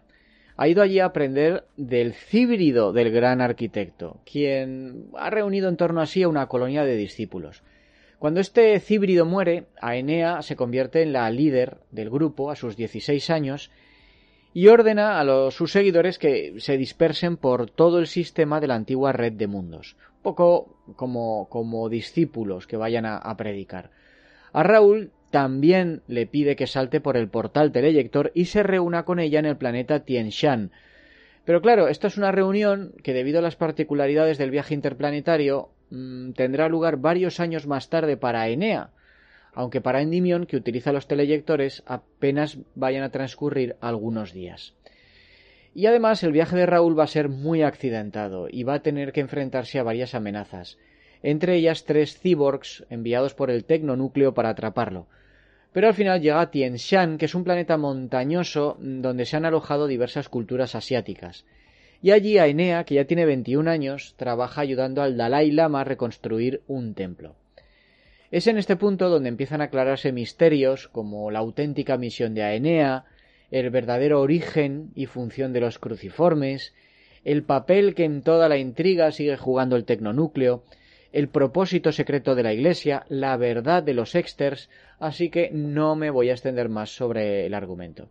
ha 0.56 0.68
ido 0.68 0.82
allí 0.82 0.98
a 0.98 1.06
aprender 1.06 1.64
del 1.76 2.12
cíbrido 2.12 2.92
del 2.92 3.10
gran 3.10 3.40
arquitecto, 3.40 4.20
quien 4.30 5.06
ha 5.16 5.30
reunido 5.30 5.68
en 5.68 5.76
torno 5.76 6.00
a 6.00 6.06
sí 6.06 6.22
a 6.22 6.28
una 6.28 6.48
colonia 6.48 6.84
de 6.84 6.96
discípulos. 6.96 7.62
Cuando 8.20 8.40
este 8.40 8.78
cíbrido 8.80 9.24
muere, 9.24 9.64
Aenea 9.80 10.42
se 10.42 10.54
convierte 10.54 11.00
en 11.00 11.14
la 11.14 11.30
líder 11.30 11.78
del 11.90 12.10
grupo 12.10 12.50
a 12.50 12.54
sus 12.54 12.76
16 12.76 13.30
años 13.30 13.70
y 14.52 14.66
ordena 14.66 15.18
a 15.18 15.24
los, 15.24 15.54
sus 15.54 15.72
seguidores 15.72 16.18
que 16.18 16.52
se 16.58 16.76
dispersen 16.76 17.38
por 17.38 17.70
todo 17.70 17.98
el 17.98 18.06
sistema 18.06 18.60
de 18.60 18.66
la 18.66 18.74
antigua 18.74 19.12
red 19.12 19.32
de 19.32 19.46
mundos, 19.46 19.96
un 20.16 20.22
poco 20.22 20.76
como, 20.96 21.88
discípulos 21.88 22.66
que 22.66 22.76
vayan 22.76 23.06
a, 23.06 23.16
a 23.16 23.38
predicar. 23.38 23.90
A 24.52 24.64
Raúl 24.64 25.12
también 25.30 26.02
le 26.06 26.26
pide 26.26 26.56
que 26.56 26.66
salte 26.66 27.00
por 27.00 27.16
el 27.16 27.30
portal 27.30 27.72
teleyector 27.72 28.32
y 28.34 28.44
se 28.44 28.62
reúna 28.62 29.06
con 29.06 29.18
ella 29.18 29.38
en 29.38 29.46
el 29.46 29.56
planeta 29.56 30.04
Tienshan. 30.04 30.72
Pero 31.46 31.62
claro, 31.62 31.88
esta 31.88 32.08
es 32.08 32.18
una 32.18 32.32
reunión 32.32 32.92
que 33.02 33.14
debido 33.14 33.38
a 33.38 33.42
las 33.42 33.56
particularidades 33.56 34.36
del 34.36 34.50
viaje 34.50 34.74
interplanetario 34.74 35.70
Mm, 35.90 36.32
tendrá 36.32 36.68
lugar 36.68 36.96
varios 36.96 37.40
años 37.40 37.66
más 37.66 37.88
tarde 37.88 38.16
para 38.16 38.48
Enea, 38.48 38.90
aunque 39.52 39.80
para 39.80 40.00
Endymion, 40.00 40.46
que 40.46 40.56
utiliza 40.56 40.92
los 40.92 41.08
teleyectores, 41.08 41.82
apenas 41.86 42.58
vayan 42.74 43.02
a 43.02 43.10
transcurrir 43.10 43.76
algunos 43.80 44.32
días. 44.32 44.74
Y 45.74 45.86
además 45.86 46.22
el 46.22 46.32
viaje 46.32 46.56
de 46.56 46.66
Raúl 46.66 46.98
va 46.98 47.04
a 47.04 47.08
ser 47.08 47.28
muy 47.28 47.62
accidentado 47.62 48.48
y 48.50 48.62
va 48.64 48.74
a 48.74 48.82
tener 48.82 49.12
que 49.12 49.20
enfrentarse 49.20 49.78
a 49.78 49.84
varias 49.84 50.14
amenazas, 50.14 50.78
entre 51.22 51.56
ellas 51.56 51.84
tres 51.84 52.18
cyborgs 52.18 52.84
enviados 52.90 53.34
por 53.34 53.50
el 53.50 53.64
tecnonúcleo 53.64 54.34
para 54.34 54.50
atraparlo. 54.50 55.06
Pero 55.72 55.86
al 55.86 55.94
final 55.94 56.20
llega 56.20 56.40
a 56.40 56.50
Shan, 56.52 57.18
que 57.18 57.26
es 57.26 57.34
un 57.34 57.44
planeta 57.44 57.76
montañoso 57.76 58.76
donde 58.80 59.24
se 59.24 59.36
han 59.36 59.44
alojado 59.44 59.86
diversas 59.86 60.28
culturas 60.28 60.74
asiáticas, 60.74 61.44
y 62.02 62.12
allí 62.12 62.38
Aenea, 62.38 62.84
que 62.84 62.94
ya 62.94 63.04
tiene 63.04 63.26
21 63.26 63.70
años, 63.70 64.14
trabaja 64.16 64.62
ayudando 64.62 65.02
al 65.02 65.16
Dalai 65.16 65.50
Lama 65.50 65.82
a 65.82 65.84
reconstruir 65.84 66.62
un 66.66 66.94
templo. 66.94 67.36
Es 68.30 68.46
en 68.46 68.58
este 68.58 68.76
punto 68.76 69.08
donde 69.08 69.28
empiezan 69.28 69.60
a 69.60 69.64
aclararse 69.64 70.12
misterios 70.12 70.88
como 70.88 71.30
la 71.30 71.40
auténtica 71.40 71.98
misión 71.98 72.32
de 72.34 72.42
Aenea, 72.42 73.04
el 73.50 73.70
verdadero 73.70 74.20
origen 74.20 74.92
y 74.94 75.06
función 75.06 75.52
de 75.52 75.60
los 75.60 75.78
cruciformes, 75.78 76.72
el 77.24 77.42
papel 77.42 77.94
que 77.94 78.04
en 78.04 78.22
toda 78.22 78.48
la 78.48 78.56
intriga 78.56 79.10
sigue 79.10 79.36
jugando 79.36 79.76
el 79.76 79.84
tecnonúcleo, 79.84 80.62
el 81.12 81.28
propósito 81.28 81.92
secreto 81.92 82.34
de 82.34 82.44
la 82.44 82.52
Iglesia, 82.52 83.04
la 83.08 83.36
verdad 83.36 83.82
de 83.82 83.94
los 83.94 84.14
exters, 84.14 84.70
así 85.00 85.28
que 85.28 85.50
no 85.52 85.96
me 85.96 86.10
voy 86.10 86.30
a 86.30 86.32
extender 86.32 86.68
más 86.68 86.90
sobre 86.90 87.46
el 87.46 87.54
argumento. 87.54 88.08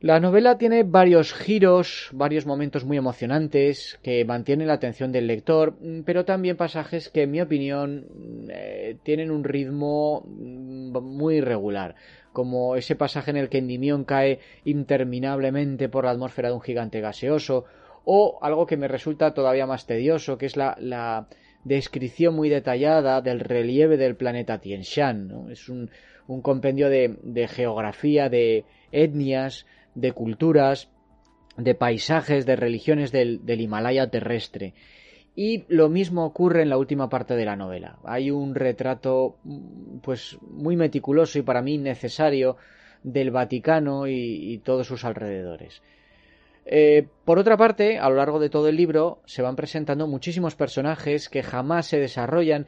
La 0.00 0.20
novela 0.20 0.58
tiene 0.58 0.84
varios 0.84 1.34
giros, 1.34 2.10
varios 2.12 2.46
momentos 2.46 2.84
muy 2.84 2.96
emocionantes 2.96 3.98
que 4.00 4.24
mantienen 4.24 4.68
la 4.68 4.74
atención 4.74 5.10
del 5.10 5.26
lector, 5.26 5.76
mm, 5.80 6.02
pero 6.02 6.24
también 6.24 6.56
pasajes 6.56 7.08
que, 7.08 7.22
en 7.22 7.32
mi 7.32 7.40
opinión, 7.40 8.06
mm, 8.08 8.48
eh, 8.48 8.96
tienen 9.02 9.32
un 9.32 9.42
ritmo 9.42 10.22
mm, 10.24 10.96
muy 10.98 11.38
irregular, 11.38 11.96
como 12.32 12.76
ese 12.76 12.94
pasaje 12.94 13.32
en 13.32 13.38
el 13.38 13.48
que 13.48 13.58
Endymion 13.58 14.04
cae 14.04 14.38
interminablemente 14.64 15.88
por 15.88 16.04
la 16.04 16.12
atmósfera 16.12 16.50
de 16.50 16.54
un 16.54 16.60
gigante 16.60 17.00
gaseoso, 17.00 17.64
o 18.04 18.38
algo 18.40 18.66
que 18.66 18.76
me 18.76 18.86
resulta 18.86 19.34
todavía 19.34 19.66
más 19.66 19.86
tedioso, 19.86 20.38
que 20.38 20.46
es 20.46 20.56
la, 20.56 20.76
la 20.78 21.26
descripción 21.64 22.34
muy 22.34 22.48
detallada 22.48 23.20
del 23.20 23.40
relieve 23.40 23.96
del 23.96 24.16
planeta 24.16 24.58
Tien 24.58 24.82
Shan. 24.82 25.48
Es 25.50 25.68
un, 25.68 25.90
compendio 26.42 26.88
de, 26.88 27.48
geografía, 27.48 28.28
de 28.28 28.64
etnias, 28.92 29.66
de 30.00 30.12
culturas, 30.12 30.90
de 31.56 31.74
paisajes, 31.74 32.46
de 32.46 32.56
religiones 32.56 33.12
del, 33.12 33.44
del 33.44 33.60
Himalaya 33.60 34.10
terrestre. 34.10 34.74
Y 35.34 35.64
lo 35.68 35.88
mismo 35.88 36.24
ocurre 36.24 36.62
en 36.62 36.68
la 36.68 36.78
última 36.78 37.08
parte 37.08 37.36
de 37.36 37.44
la 37.44 37.56
novela. 37.56 37.98
Hay 38.04 38.30
un 38.30 38.54
retrato 38.54 39.36
pues 40.02 40.36
muy 40.40 40.76
meticuloso 40.76 41.38
y 41.38 41.42
para 41.42 41.62
mí 41.62 41.78
necesario 41.78 42.56
del 43.02 43.30
Vaticano 43.30 44.06
y, 44.08 44.60
todos 44.64 44.86
sus 44.86 45.04
alrededores. 45.04 45.82
Eh, 46.64 47.06
por 47.24 47.38
otra 47.38 47.56
parte, 47.56 47.98
a 47.98 48.08
lo 48.10 48.16
largo 48.16 48.38
de 48.40 48.50
todo 48.50 48.68
el 48.68 48.76
libro 48.76 49.22
se 49.24 49.42
van 49.42 49.56
presentando 49.56 50.06
muchísimos 50.06 50.54
personajes 50.54 51.28
que 51.28 51.42
jamás 51.42 51.86
se 51.86 51.98
desarrollan, 51.98 52.66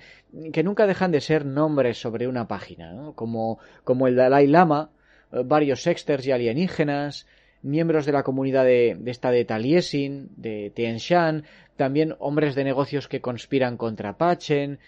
que 0.52 0.62
nunca 0.62 0.86
dejan 0.86 1.10
de 1.10 1.20
ser 1.20 1.44
nombres 1.44 2.00
sobre 2.00 2.28
una 2.28 2.48
página, 2.48 3.12
como, 3.14 3.58
como 3.84 4.06
el 4.06 4.16
Dalai 4.16 4.46
Lama, 4.46 4.90
varios 5.32 5.82
sexters 5.82 6.26
y 6.26 6.32
alienígenas, 6.32 7.26
miembros 7.62 8.06
de 8.06 8.12
la 8.12 8.22
comunidad 8.22 8.64
de, 8.64 8.98
esta 9.06 9.30
de 9.30 9.44
Taliesin, 9.44 10.30
de 10.36 10.70
Tianshan, 10.74 11.44
también 11.76 12.14
hombres 12.18 12.54
de 12.54 12.64
negocios 12.64 13.08
que 13.08 13.20
conspiran 13.20 13.76
contra 13.76 14.16
Pachen. 14.16 14.78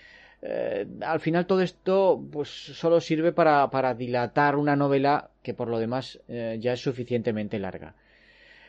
Eh, 0.42 0.86
al 1.00 1.20
final 1.20 1.46
todo 1.46 1.60
esto 1.60 2.20
pues 2.30 2.48
solo 2.48 3.00
sirve 3.00 3.32
para, 3.32 3.94
dilatar 3.94 4.56
una 4.56 4.74
novela 4.74 5.30
que 5.42 5.54
por 5.54 5.68
lo 5.68 5.78
demás 5.78 6.20
eh, 6.28 6.58
ya 6.60 6.72
es 6.72 6.80
suficientemente 6.80 7.58
larga. 7.58 7.94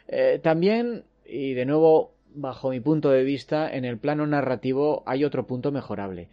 Eh, 0.07 0.39
también, 0.43 1.03
y 1.25 1.53
de 1.53 1.65
nuevo 1.65 2.13
bajo 2.35 2.69
mi 2.69 2.79
punto 2.79 3.09
de 3.11 3.23
vista, 3.23 3.73
en 3.73 3.85
el 3.85 3.97
plano 3.97 4.25
narrativo 4.27 5.03
hay 5.05 5.23
otro 5.23 5.47
punto 5.47 5.71
mejorable. 5.71 6.29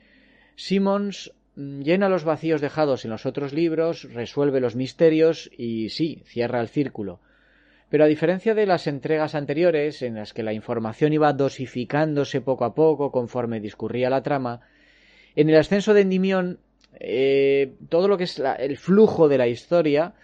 Simmons 0.57 1.33
mm, 1.33 1.40
llena 1.61 2.09
los 2.09 2.25
vacíos 2.25 2.61
dejados 2.61 3.05
en 3.05 3.11
los 3.11 3.27
otros 3.27 3.53
libros, 3.53 4.09
resuelve 4.13 4.61
los 4.61 4.77
misterios 4.77 5.51
y 5.57 5.91
sí, 5.91 6.23
cierra 6.25 6.61
el 6.61 6.69
círculo. 6.69 7.21
Pero 7.89 8.05
a 8.05 8.09
diferencia 8.09 8.55
de 8.55 8.67
las 8.67 8.87
entregas 8.87 9.35
anteriores, 9.35 10.03
en 10.03 10.15
las 10.15 10.33
que 10.33 10.43
la 10.43 10.53
información 10.53 11.13
iba 11.13 11.33
dosificándose 11.33 12.41
poco 12.41 12.65
a 12.65 12.75
poco 12.75 13.11
conforme 13.11 13.61
discurría 13.61 14.11
la 14.11 14.23
trama, 14.23 14.61
en 15.35 15.51
el 15.51 15.57
ascenso 15.57 15.93
de 15.93 16.03
Endymion 16.03 16.59
eh, 16.99 17.75
todo 17.89 18.09
lo 18.09 18.17
que 18.17 18.25
es 18.25 18.41
el 18.59 18.77
flujo 18.77 19.29
de 19.29 19.39
la 19.39 19.49
historia 19.49 20.15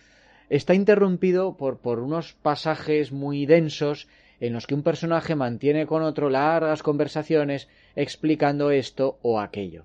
está 0.49 0.75
interrumpido 0.75 1.57
por 1.57 1.99
unos 1.99 2.35
pasajes 2.35 3.13
muy 3.13 3.47
densos 3.47 4.09
en 4.41 4.53
los 4.53 4.67
que 4.67 4.75
un 4.75 4.83
personaje 4.83 5.35
mantiene 5.35 5.87
con 5.87 6.03
otro 6.03 6.29
largas 6.29 6.83
conversaciones 6.83 7.69
explicando 7.95 8.71
esto 8.71 9.19
o 9.23 9.41
aquello. 9.41 9.85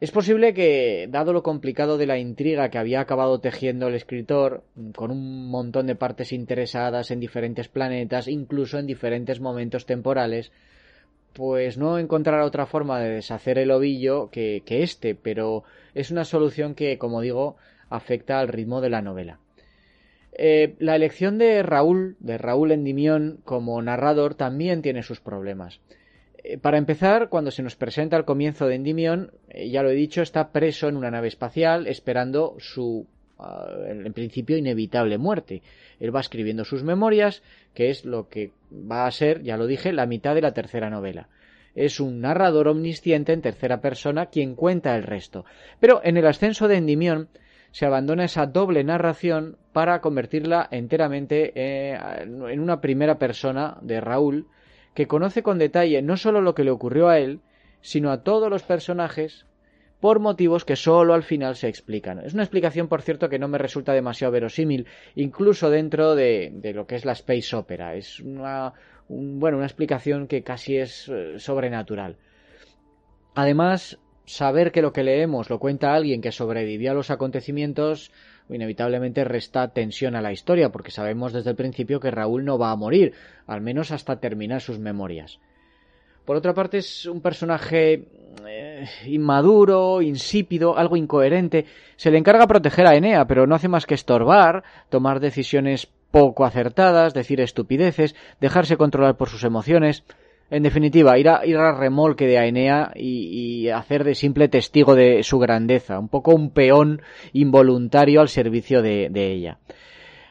Es 0.00 0.12
posible 0.12 0.54
que, 0.54 1.08
dado 1.10 1.32
lo 1.32 1.42
complicado 1.42 1.98
de 1.98 2.06
la 2.06 2.18
intriga 2.18 2.68
que 2.68 2.78
había 2.78 3.00
acabado 3.00 3.40
tejiendo 3.40 3.88
el 3.88 3.96
escritor, 3.96 4.62
con 4.94 5.10
un 5.10 5.50
montón 5.50 5.88
de 5.88 5.96
partes 5.96 6.32
interesadas 6.32 7.10
en 7.10 7.18
diferentes 7.18 7.68
planetas, 7.68 8.28
incluso 8.28 8.78
en 8.78 8.86
diferentes 8.86 9.40
momentos 9.40 9.86
temporales, 9.86 10.52
pues 11.32 11.78
no 11.78 11.98
encontrará 11.98 12.44
otra 12.44 12.66
forma 12.66 13.00
de 13.00 13.10
deshacer 13.10 13.58
el 13.58 13.72
ovillo 13.72 14.30
que, 14.30 14.62
que 14.64 14.84
este, 14.84 15.16
pero 15.16 15.64
es 15.94 16.12
una 16.12 16.24
solución 16.24 16.76
que, 16.76 16.96
como 16.96 17.20
digo, 17.20 17.56
afecta 17.90 18.38
al 18.38 18.48
ritmo 18.48 18.80
de 18.80 18.90
la 18.90 19.02
novela. 19.02 19.40
Eh, 20.32 20.76
la 20.78 20.94
elección 20.94 21.38
de 21.38 21.64
Raúl, 21.64 22.16
de 22.20 22.38
Raúl 22.38 22.70
Endimión, 22.70 23.40
como 23.44 23.82
narrador 23.82 24.36
también 24.36 24.82
tiene 24.82 25.02
sus 25.02 25.20
problemas. 25.20 25.80
Eh, 26.44 26.58
para 26.58 26.78
empezar, 26.78 27.28
cuando 27.28 27.50
se 27.50 27.64
nos 27.64 27.74
presenta 27.74 28.16
al 28.16 28.24
comienzo 28.24 28.68
de 28.68 28.76
Endymion, 28.76 29.32
eh, 29.32 29.37
ya 29.66 29.82
lo 29.82 29.90
he 29.90 29.94
dicho, 29.94 30.22
está 30.22 30.52
preso 30.52 30.88
en 30.88 30.96
una 30.96 31.10
nave 31.10 31.28
espacial 31.28 31.86
esperando 31.86 32.56
su, 32.58 33.06
ah, 33.38 33.66
en 33.88 34.12
principio, 34.12 34.56
inevitable 34.56 35.18
muerte. 35.18 35.62
Él 35.98 36.14
va 36.14 36.20
escribiendo 36.20 36.64
sus 36.64 36.84
memorias, 36.84 37.42
que 37.74 37.90
es 37.90 38.04
lo 38.04 38.28
que 38.28 38.52
va 38.72 39.06
a 39.06 39.10
ser, 39.10 39.42
ya 39.42 39.56
lo 39.56 39.66
dije, 39.66 39.92
la 39.92 40.06
mitad 40.06 40.34
de 40.34 40.42
la 40.42 40.52
tercera 40.52 40.90
novela. 40.90 41.28
Es 41.74 42.00
un 42.00 42.20
narrador 42.20 42.68
omnisciente 42.68 43.32
en 43.32 43.42
tercera 43.42 43.80
persona 43.80 44.26
quien 44.26 44.54
cuenta 44.54 44.96
el 44.96 45.02
resto. 45.02 45.44
Pero 45.80 46.00
en 46.04 46.16
el 46.16 46.26
ascenso 46.26 46.68
de 46.68 46.76
Endymion 46.76 47.28
se 47.70 47.86
abandona 47.86 48.24
esa 48.24 48.46
doble 48.46 48.82
narración 48.84 49.56
para 49.72 50.00
convertirla 50.00 50.68
enteramente 50.70 51.52
eh, 51.54 51.96
en 52.22 52.60
una 52.60 52.80
primera 52.80 53.18
persona 53.18 53.78
de 53.82 54.00
Raúl, 54.00 54.46
que 54.94 55.06
conoce 55.06 55.42
con 55.42 55.58
detalle 55.58 56.02
no 56.02 56.16
solo 56.16 56.40
lo 56.40 56.54
que 56.54 56.64
le 56.64 56.70
ocurrió 56.70 57.08
a 57.08 57.18
él, 57.18 57.40
sino 57.80 58.10
a 58.10 58.22
todos 58.22 58.50
los 58.50 58.62
personajes 58.62 59.46
por 60.00 60.20
motivos 60.20 60.64
que 60.64 60.76
solo 60.76 61.14
al 61.14 61.22
final 61.22 61.56
se 61.56 61.68
explican. 61.68 62.20
Es 62.20 62.34
una 62.34 62.44
explicación, 62.44 62.88
por 62.88 63.02
cierto, 63.02 63.28
que 63.28 63.38
no 63.38 63.48
me 63.48 63.58
resulta 63.58 63.92
demasiado 63.92 64.32
verosímil, 64.32 64.86
incluso 65.16 65.70
dentro 65.70 66.14
de, 66.14 66.52
lo 66.74 66.86
que 66.86 66.94
es 66.94 67.04
la 67.04 67.12
space 67.12 67.56
opera. 67.56 67.94
Es 67.94 68.20
una, 68.20 68.74
bueno, 69.08 69.56
una 69.56 69.66
explicación 69.66 70.28
que 70.28 70.42
casi 70.42 70.76
es 70.76 71.08
eh, 71.08 71.38
sobrenatural. 71.38 72.16
Además, 73.34 73.98
saber 74.24 74.70
que 74.72 74.82
lo 74.82 74.92
que 74.92 75.02
leemos 75.02 75.50
lo 75.50 75.58
cuenta 75.58 75.94
alguien 75.94 76.20
que 76.20 76.32
sobrevivió 76.32 76.92
a 76.92 76.94
los 76.94 77.10
acontecimientos 77.10 78.12
inevitablemente 78.50 79.24
resta 79.24 79.68
tensión 79.68 80.16
a 80.16 80.22
la 80.22 80.32
historia, 80.32 80.70
porque 80.70 80.90
sabemos 80.90 81.32
desde 81.32 81.50
el 81.50 81.56
principio 81.56 82.00
que 82.00 82.10
Raúl 82.10 82.44
no 82.44 82.58
va 82.58 82.70
a 82.70 82.76
morir, 82.76 83.14
al 83.46 83.60
menos 83.60 83.90
hasta 83.90 84.20
terminar 84.20 84.60
sus 84.60 84.78
memorias. 84.78 85.38
Por 86.28 86.36
otra 86.36 86.52
parte, 86.52 86.76
es 86.76 87.06
un 87.06 87.22
personaje 87.22 88.04
eh, 88.46 88.84
inmaduro, 89.06 90.02
insípido, 90.02 90.76
algo 90.76 90.94
incoherente. 90.98 91.64
Se 91.96 92.10
le 92.10 92.18
encarga 92.18 92.46
proteger 92.46 92.86
a 92.86 92.94
Enea, 92.94 93.24
pero 93.24 93.46
no 93.46 93.54
hace 93.54 93.66
más 93.66 93.86
que 93.86 93.94
estorbar, 93.94 94.62
tomar 94.90 95.20
decisiones 95.20 95.88
poco 96.10 96.44
acertadas, 96.44 97.14
decir 97.14 97.40
estupideces, 97.40 98.14
dejarse 98.42 98.76
controlar 98.76 99.16
por 99.16 99.30
sus 99.30 99.42
emociones. 99.42 100.04
En 100.50 100.64
definitiva, 100.64 101.18
ir 101.18 101.30
a, 101.30 101.46
ir 101.46 101.56
remolque 101.56 102.26
de 102.26 102.36
Aenea 102.36 102.92
y, 102.94 103.70
hacer 103.70 104.04
de 104.04 104.14
simple 104.14 104.48
testigo 104.48 104.94
de 104.94 105.22
su 105.22 105.38
grandeza, 105.38 105.98
un 105.98 106.10
poco 106.10 106.34
un 106.34 106.50
peón 106.50 107.00
involuntario 107.32 108.20
al 108.20 108.28
servicio 108.28 108.82
de, 108.82 109.08
ella. 109.14 109.60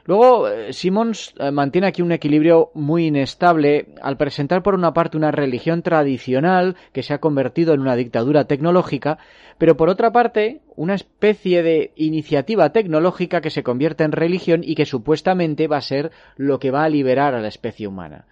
Luego, 0.07 0.47
eh, 0.47 0.71
Simons 0.71 1.35
eh, 1.37 1.51
mantiene 1.51 1.87
aquí 1.87 2.01
un 2.01 2.13
equilibrio 2.13 2.71
muy 2.73 3.07
inestable 3.07 3.89
al 4.01 4.15
presentar 4.15 4.63
por 4.63 4.73
una 4.73 4.93
parte 4.93 5.17
una 5.17 5.31
religión 5.31 5.81
tradicional 5.81 6.77
que 6.93 7.03
se 7.03 7.13
ha 7.13 7.19
convertido 7.19 7.73
en 7.73 7.81
una 7.81 7.97
dictadura 7.97 8.45
tecnológica, 8.45 9.17
pero 9.57 9.75
por 9.75 9.89
otra 9.89 10.13
parte 10.13 10.61
una 10.77 10.95
especie 10.95 11.61
de 11.61 11.91
iniciativa 11.97 12.71
tecnológica 12.71 13.41
que 13.41 13.49
se 13.49 13.63
convierte 13.63 14.05
en 14.05 14.13
religión 14.13 14.61
y 14.63 14.75
que 14.75 14.85
supuestamente 14.85 15.67
va 15.67 15.77
a 15.77 15.81
ser 15.81 16.11
lo 16.37 16.57
que 16.57 16.71
va 16.71 16.85
a 16.85 16.89
liberar 16.89 17.35
a 17.35 17.41
la 17.41 17.49
especie 17.49 17.85
humana. 17.85 18.27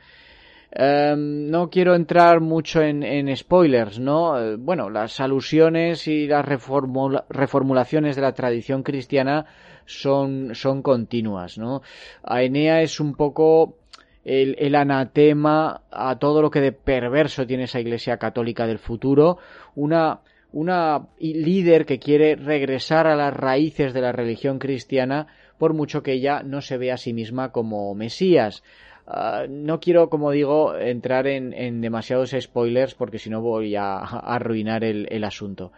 Em, 0.71 1.49
no 1.49 1.69
quiero 1.69 1.95
entrar 1.95 2.41
mucho 2.41 2.81
en, 2.81 3.33
spoilers, 3.35 3.99
¿no? 3.99 4.39
Eh, 4.39 4.55
bueno, 4.57 4.89
las 4.89 5.21
alusiones 5.21 6.07
y 6.07 6.27
las 6.27 6.45
reformulaciones 6.45 8.15
de 8.15 8.21
la 8.21 8.33
tradición 8.33 8.83
cristiana 8.83 9.45
son, 9.85 10.55
son 10.55 10.81
continuas, 10.81 11.57
¿no? 11.57 11.81
Aenea 12.23 12.81
es 12.81 12.99
un 12.99 13.15
poco 13.15 13.77
el, 14.23 14.55
el, 14.59 14.75
anatema 14.75 15.81
a 15.91 16.17
todo 16.17 16.41
lo 16.41 16.49
que 16.49 16.61
de 16.61 16.71
perverso 16.71 17.45
tiene 17.45 17.63
esa 17.63 17.79
iglesia 17.79 18.17
católica 18.17 18.65
del 18.65 18.79
futuro, 18.79 19.37
una, 19.75 20.21
una 20.51 21.07
líder 21.19 21.85
que 21.85 21.99
quiere 21.99 22.35
regresar 22.35 23.07
a 23.07 23.15
las 23.15 23.33
raíces 23.33 23.93
de 23.93 24.01
la 24.01 24.11
religión 24.11 24.57
cristiana 24.57 25.27
por 25.57 25.73
mucho 25.73 26.03
que 26.03 26.13
ella 26.13 26.43
no 26.43 26.61
se 26.61 26.77
vea 26.77 26.95
a 26.95 26.97
sí 26.97 27.13
misma 27.13 27.51
como 27.51 27.93
Mesías. 27.95 28.63
Ah, 29.07 29.45
no 29.47 29.79
quiero, 29.79 30.09
como 30.09 30.31
digo, 30.31 30.75
entrar 30.75 31.27
en, 31.27 31.81
demasiados 31.81 32.35
spoilers 32.39 32.95
porque 32.95 33.19
si 33.19 33.29
no 33.29 33.41
voy 33.41 33.75
a, 33.75 33.97
arruinar 33.97 34.83
el, 34.83 35.23
asunto. 35.23 35.71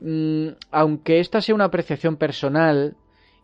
Mm, 0.00 0.48
aunque 0.70 1.20
esta 1.20 1.40
sea 1.40 1.54
una 1.54 1.64
apreciación 1.64 2.16
personal 2.16 2.96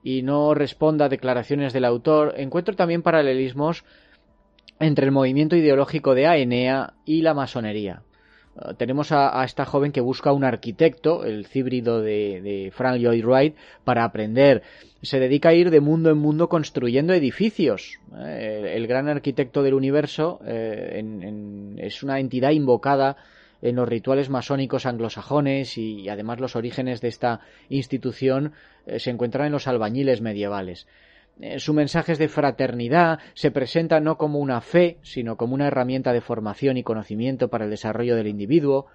y 0.02 0.22
no 0.22 0.54
responda 0.54 1.06
a 1.06 1.08
declaraciones 1.08 1.72
del 1.72 1.84
autor, 1.84 2.34
encuentro 2.36 2.74
también 2.74 3.02
paralelismos 3.02 3.84
entre 4.80 5.06
el 5.06 5.12
movimiento 5.12 5.56
ideológico 5.56 6.14
de 6.14 6.26
Aenea 6.26 6.94
y 7.04 7.22
la 7.22 7.34
masonería. 7.34 8.02
Ah, 8.56 8.74
tenemos 8.74 9.12
a, 9.12 9.44
esta 9.44 9.64
joven 9.64 9.92
que 9.92 10.00
busca 10.00 10.32
un 10.32 10.44
arquitecto, 10.44 11.24
el 11.24 11.46
híbrido 11.52 12.00
de, 12.00 12.72
Frank 12.74 12.98
Lloyd 12.98 13.24
Wright, 13.24 13.56
para 13.84 14.04
aprender. 14.04 14.62
Se 15.02 15.20
dedica 15.20 15.50
a 15.50 15.54
ir 15.54 15.70
de 15.70 15.80
mundo 15.80 16.10
en 16.10 16.18
mundo 16.18 16.48
construyendo 16.48 17.12
edificios. 17.12 17.98
Eh, 18.18 18.72
el, 18.74 18.86
gran 18.86 19.08
arquitecto 19.08 19.62
del 19.62 19.74
universo 19.74 20.40
eh, 20.44 21.76
es 21.78 22.02
una 22.02 22.18
entidad 22.18 22.50
invocada 22.50 23.16
en 23.62 23.76
los 23.76 23.88
rituales 23.88 24.30
masónicos 24.30 24.86
anglosajones 24.86 25.78
y, 25.78 26.08
además 26.08 26.40
los 26.40 26.56
orígenes 26.56 27.00
de 27.00 27.08
esta 27.08 27.40
institución 27.68 28.52
eh, 28.86 29.00
se 29.00 29.10
encuentran 29.10 29.46
en 29.46 29.52
los 29.52 29.66
albañiles 29.66 30.20
medievales. 30.20 30.86
Eh, 31.40 31.58
su 31.58 31.72
mensaje 31.74 32.12
es 32.12 32.18
de 32.18 32.28
fraternidad, 32.28 33.20
se 33.34 33.50
presenta 33.50 34.00
no 34.00 34.16
como 34.16 34.38
una 34.38 34.60
fe, 34.60 34.98
sino 35.02 35.36
como 35.36 35.54
una 35.54 35.68
herramienta 35.68 36.12
de 36.12 36.20
formación 36.20 36.76
y 36.76 36.82
conocimiento 36.82 37.48
para 37.48 37.64
el 37.64 37.70
desarrollo 37.70 38.16
del 38.16 38.28
individuo. 38.28 38.86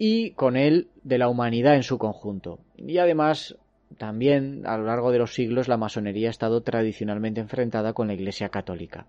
y 0.00 0.30
con 0.30 0.56
él 0.56 0.86
de 1.02 1.18
la 1.18 1.28
humanidad 1.28 1.74
en 1.74 1.82
su 1.82 1.98
conjunto. 1.98 2.60
Y 2.76 2.98
además, 2.98 3.56
también 3.96 4.62
a 4.64 4.76
lo 4.76 4.84
largo 4.84 5.10
de 5.10 5.18
los 5.18 5.34
siglos 5.34 5.66
la 5.66 5.76
masonería 5.76 6.28
ha 6.28 6.30
estado 6.30 6.60
tradicionalmente 6.60 7.40
enfrentada 7.40 7.92
con 7.94 8.06
la 8.06 8.14
Iglesia 8.14 8.48
católica. 8.48 9.08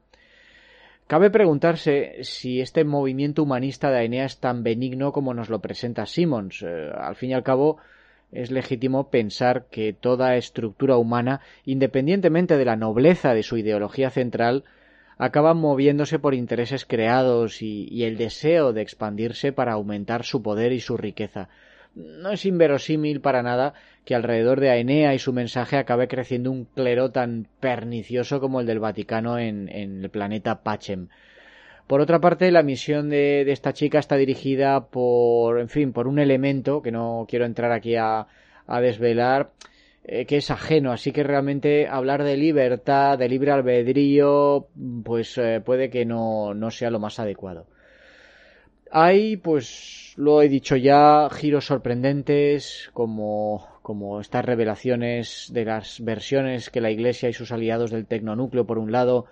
Cabe 1.09 1.31
preguntarse 1.31 2.19
si 2.21 2.61
este 2.61 2.83
movimiento 2.83 3.41
humanista 3.41 3.89
de 3.89 3.97
Aenea 3.97 4.25
es 4.25 4.37
tan 4.37 4.61
benigno 4.61 5.11
como 5.11 5.33
nos 5.33 5.49
lo 5.49 5.57
presenta 5.57 6.05
Simons. 6.05 6.61
Eh, 6.61 6.91
al 6.95 7.15
fin 7.15 7.31
y 7.31 7.33
al 7.33 7.41
cabo, 7.41 7.77
es 8.31 8.51
legítimo 8.51 9.09
pensar 9.09 9.65
que 9.71 9.91
toda 9.91 10.35
estructura 10.35 10.97
humana, 10.97 11.41
independientemente 11.65 12.57
de 12.57 12.65
la 12.65 12.75
nobleza 12.75 13.33
de 13.33 13.41
su 13.41 13.57
ideología 13.57 14.11
central, 14.11 14.65
acaba 15.17 15.55
moviéndose 15.55 16.19
por 16.19 16.35
intereses 16.35 16.85
creados 16.85 17.63
y, 17.63 18.03
el 18.03 18.15
deseo 18.15 18.71
de 18.71 18.83
expandirse 18.83 19.51
para 19.51 19.73
aumentar 19.73 20.23
su 20.23 20.43
poder 20.43 20.73
y 20.73 20.79
su 20.79 20.95
riqueza. 20.95 21.49
No 21.95 22.31
es 22.31 22.45
inverosímil 22.45 23.21
para 23.21 23.43
nada 23.43 23.73
que 24.05 24.15
alrededor 24.15 24.59
de 24.59 24.69
Aenea 24.69 25.13
y 25.13 25.19
su 25.19 25.33
mensaje 25.33 25.77
acabe 25.77 26.07
creciendo 26.07 26.51
un 26.51 26.65
clero 26.65 27.11
tan 27.11 27.47
pernicioso 27.59 28.39
como 28.39 28.59
el 28.59 28.67
del 28.67 28.79
Vaticano 28.79 29.37
en, 29.37 29.69
el 29.69 30.09
planeta 30.09 30.63
Pachem. 30.63 31.09
Por 31.87 32.01
otra 32.01 32.19
parte, 32.19 32.51
la 32.51 32.63
misión 32.63 33.09
de, 33.09 33.41
esta 33.51 33.73
chica 33.73 33.99
está 33.99 34.15
dirigida 34.15 34.87
por, 34.87 35.59
en 35.59 35.69
fin, 35.69 35.91
por 35.91 36.07
un 36.07 36.19
elemento 36.19 36.81
que 36.81 36.91
no 36.91 37.25
quiero 37.27 37.45
entrar 37.45 37.71
aquí 37.71 37.95
a, 37.95 38.27
desvelar, 38.81 39.51
eh, 40.03 40.25
que 40.25 40.37
es 40.37 40.51
ajeno. 40.51 40.91
Así 40.91 41.11
que 41.11 41.23
realmente 41.23 41.87
hablar 41.87 42.23
de 42.23 42.37
libertad, 42.37 43.17
de 43.17 43.27
libre 43.27 43.51
albedrío, 43.51 44.67
pues 45.03 45.37
eh, 45.39 45.61
puede 45.65 45.89
que 45.89 46.05
no, 46.05 46.53
no 46.53 46.69
sea 46.69 46.91
lo 46.91 46.99
más 46.99 47.19
adecuado. 47.19 47.65
Hay, 48.91 49.37
pues, 49.37 50.13
lo 50.17 50.41
he 50.41 50.49
dicho 50.49 50.75
ya, 50.75 51.29
giros 51.31 51.67
sorprendentes, 51.67 52.89
como, 52.93 53.67
como 53.83 54.19
estas 54.19 54.43
revelaciones 54.43 55.51
de 55.53 55.65
las 55.65 56.03
versiones 56.03 56.71
que 56.71 56.81
la 56.81 56.89
Iglesia 56.89 57.29
y 57.29 57.33
sus 57.33 57.51
aliados 57.51 57.91
del 57.91 58.07
tecnonúcleo, 58.07 58.65
por 58.65 58.79
un 58.79 58.91
lado, 58.91 59.27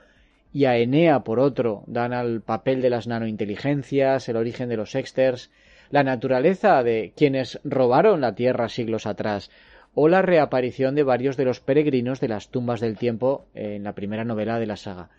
y 0.53 0.65
a 0.65 0.77
Enea, 0.77 1.21
por 1.23 1.39
otro, 1.39 1.83
dan 1.87 2.13
al 2.13 2.41
papel 2.41 2.81
de 2.81 2.91
las 2.91 3.07
nanointeligencias, 3.07 4.29
el 4.29 4.37
origen 4.37 4.69
de 4.69 4.77
los 4.77 4.93
exters, 4.93 5.49
la 5.89 6.03
naturaleza 6.03 6.83
de 6.83 7.13
quienes 7.15 7.59
robaron 7.63 8.21
la 8.21 8.35
Tierra 8.35 8.69
siglos 8.69 9.07
atrás, 9.07 9.49
o 9.95 10.07
la 10.07 10.21
reaparición 10.21 10.93
de 10.93 11.01
varios 11.01 11.35
de 11.35 11.45
los 11.45 11.61
peregrinos 11.61 12.19
de 12.19 12.27
las 12.27 12.49
tumbas 12.49 12.79
del 12.79 12.97
tiempo 12.97 13.47
en 13.55 13.83
la 13.83 13.93
primera 13.93 14.23
novela 14.23 14.59
de 14.59 14.67
la 14.67 14.77
saga. 14.77 15.09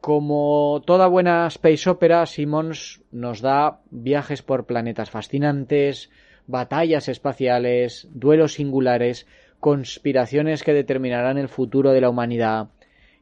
Como 0.00 0.82
toda 0.86 1.08
buena 1.08 1.46
space 1.48 1.90
opera, 1.90 2.24
Simmons 2.26 3.02
nos 3.10 3.40
da 3.40 3.80
viajes 3.90 4.42
por 4.42 4.66
planetas 4.66 5.10
fascinantes, 5.10 6.10
batallas 6.46 7.08
espaciales, 7.08 8.08
duelos 8.12 8.54
singulares, 8.54 9.26
conspiraciones 9.60 10.62
que 10.62 10.72
determinarán 10.72 11.36
el 11.36 11.48
futuro 11.48 11.90
de 11.92 12.00
la 12.00 12.10
humanidad, 12.10 12.68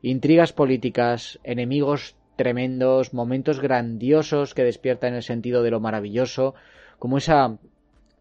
intrigas 0.02 0.52
políticas, 0.52 1.40
enemigos 1.44 2.16
tremendos, 2.36 3.14
momentos 3.14 3.60
grandiosos 3.60 4.54
que 4.54 4.64
despiertan 4.64 5.14
el 5.14 5.22
sentido 5.22 5.62
de 5.62 5.70
lo 5.70 5.80
maravilloso, 5.80 6.54
como 6.98 7.18
esa, 7.18 7.56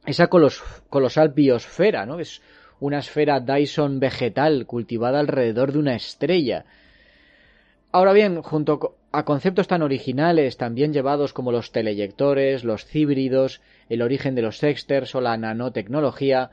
esa 0.05 0.27
colosal 0.27 1.29
biosfera, 1.29 2.05
¿no? 2.05 2.19
Es 2.19 2.41
una 2.79 2.99
esfera 2.99 3.41
Dyson 3.41 3.99
vegetal 3.99 4.65
cultivada 4.65 5.19
alrededor 5.19 5.73
de 5.73 5.79
una 5.79 5.95
estrella. 5.95 6.65
Ahora 7.95 8.11
bien, 8.11 8.41
junto 8.41 8.97
a 9.13 9.23
conceptos 9.23 9.69
tan 9.69 9.81
originales, 9.81 10.57
también 10.57 10.91
llevados 10.91 11.31
como 11.31 11.53
los 11.53 11.71
teleyectores, 11.71 12.65
los 12.65 12.93
híbridos, 12.93 13.61
el 13.87 14.01
origen 14.01 14.35
de 14.35 14.41
los 14.41 14.57
sexters 14.57 15.15
o 15.15 15.21
la 15.21 15.37
nanotecnología, 15.37 16.51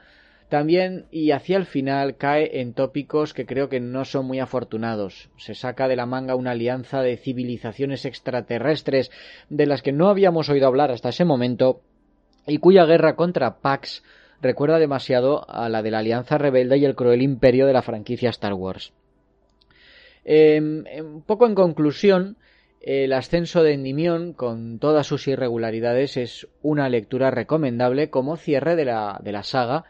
también 0.48 1.06
y 1.10 1.32
hacia 1.32 1.56
el 1.56 1.66
final 1.66 2.16
cae 2.16 2.60
en 2.60 2.74
tópicos 2.74 3.34
que 3.34 3.44
creo 3.44 3.68
que 3.68 3.80
no 3.80 4.04
son 4.04 4.26
muy 4.26 4.38
afortunados. 4.38 5.30
Se 5.36 5.56
saca 5.56 5.88
de 5.88 5.96
la 5.96 6.06
manga 6.06 6.36
una 6.36 6.52
alianza 6.52 7.02
de 7.02 7.16
civilizaciones 7.16 8.04
extraterrestres 8.04 9.10
de 9.50 9.66
las 9.66 9.82
que 9.82 9.90
no 9.90 10.10
habíamos 10.10 10.48
oído 10.48 10.68
hablar 10.68 10.92
hasta 10.92 11.08
ese 11.08 11.24
momento 11.24 11.80
y 12.46 12.58
cuya 12.58 12.84
guerra 12.84 13.16
contra 13.16 13.58
Pax 13.58 14.04
recuerda 14.40 14.78
demasiado 14.78 15.44
a 15.50 15.68
la 15.68 15.82
de 15.82 15.90
la 15.90 15.98
Alianza 15.98 16.38
Rebelde 16.38 16.78
y 16.78 16.84
el 16.84 16.94
cruel 16.94 17.20
imperio 17.20 17.66
de 17.66 17.72
la 17.72 17.82
franquicia 17.82 18.30
Star 18.30 18.54
Wars. 18.54 18.92
Un 20.24 20.86
em, 20.86 21.20
poco 21.22 21.46
en 21.46 21.54
conclusión, 21.54 22.36
el 22.80 23.12
ascenso 23.12 23.62
de 23.62 23.74
Endymion, 23.74 24.32
con 24.32 24.78
todas 24.78 25.06
sus 25.06 25.28
irregularidades, 25.28 26.16
es 26.16 26.48
una 26.62 26.88
lectura 26.88 27.30
recomendable 27.30 28.10
como 28.10 28.36
cierre 28.36 28.74
de 28.74 28.84
la, 28.84 29.42
saga 29.44 29.84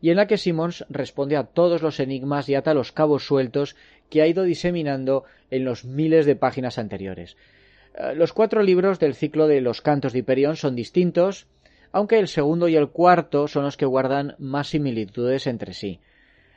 y 0.00 0.10
en 0.10 0.16
la 0.16 0.26
que 0.26 0.36
Simmons 0.36 0.84
responde 0.90 1.36
a 1.36 1.44
todos 1.44 1.80
los 1.80 2.00
enigmas 2.00 2.48
y 2.50 2.54
ata 2.54 2.74
los 2.74 2.92
cabos 2.92 3.26
sueltos 3.26 3.76
que 4.10 4.20
ha 4.20 4.26
ido 4.26 4.42
diseminando 4.42 5.24
en 5.50 5.64
los 5.64 5.86
miles 5.86 6.26
de 6.26 6.36
páginas 6.36 6.78
anteriores. 6.78 7.38
Eh, 7.94 8.14
los 8.14 8.34
cuatro 8.34 8.62
libros 8.62 8.98
del 8.98 9.14
ciclo 9.14 9.48
de 9.48 9.62
los 9.62 9.80
cantos 9.80 10.12
de 10.12 10.18
Hiperión 10.18 10.56
son 10.56 10.76
distintos, 10.76 11.46
aunque 11.92 12.18
el 12.18 12.28
segundo 12.28 12.68
y 12.68 12.76
el 12.76 12.88
cuarto 12.90 13.48
son 13.48 13.64
los 13.64 13.78
que 13.78 13.86
guardan 13.86 14.34
más 14.38 14.68
similitudes 14.68 15.46
entre 15.46 15.72
sí. 15.72 16.00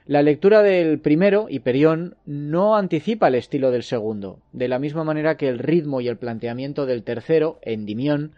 La 0.07 0.21
lectura 0.21 0.63
del 0.63 0.99
primero, 0.99 1.47
Hiperión, 1.49 2.15
no 2.25 2.77
anticipa 2.77 3.27
el 3.27 3.35
estilo 3.35 3.71
del 3.71 3.83
segundo, 3.83 4.39
de 4.53 4.69
la 4.69 4.79
misma 4.79 5.03
manera 5.03 5.35
que 5.35 5.49
el 5.49 5.59
ritmo 5.59 5.99
y 5.99 6.07
el 6.07 6.15
planteamiento 6.15 6.85
del 6.85 7.03
tercero, 7.03 7.59
Endimión, 7.61 8.31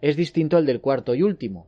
es 0.00 0.16
distinto 0.16 0.56
al 0.56 0.64
del 0.64 0.80
cuarto 0.80 1.14
y 1.14 1.22
último. 1.22 1.66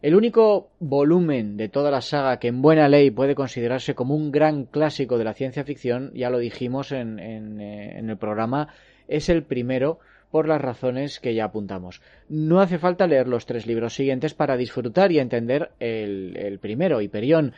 El 0.00 0.14
único 0.14 0.70
volumen 0.80 1.58
de 1.58 1.68
toda 1.68 1.90
la 1.90 2.00
saga 2.00 2.38
que 2.38 2.48
en 2.48 2.62
buena 2.62 2.88
ley 2.88 3.10
puede 3.10 3.34
considerarse 3.34 3.94
como 3.94 4.16
un 4.16 4.32
gran 4.32 4.64
clásico 4.64 5.18
de 5.18 5.24
la 5.24 5.34
ciencia 5.34 5.64
ficción, 5.64 6.10
ya 6.14 6.30
lo 6.30 6.38
dijimos 6.38 6.90
en, 6.90 7.20
eh, 7.20 7.98
el 7.98 8.16
programa, 8.16 8.68
es 9.08 9.28
el 9.28 9.42
primero 9.42 9.98
por 10.30 10.48
las 10.48 10.62
razones 10.62 11.20
que 11.20 11.34
ya 11.34 11.44
apuntamos. 11.44 12.00
No 12.30 12.62
hace 12.62 12.78
falta 12.78 13.06
leer 13.06 13.28
los 13.28 13.44
tres 13.44 13.66
libros 13.66 13.94
siguientes 13.94 14.32
para 14.32 14.56
disfrutar 14.56 15.12
y 15.12 15.18
entender 15.18 15.72
el, 15.80 16.34
el 16.38 16.58
primero, 16.58 17.02
Hiperión. 17.02 17.52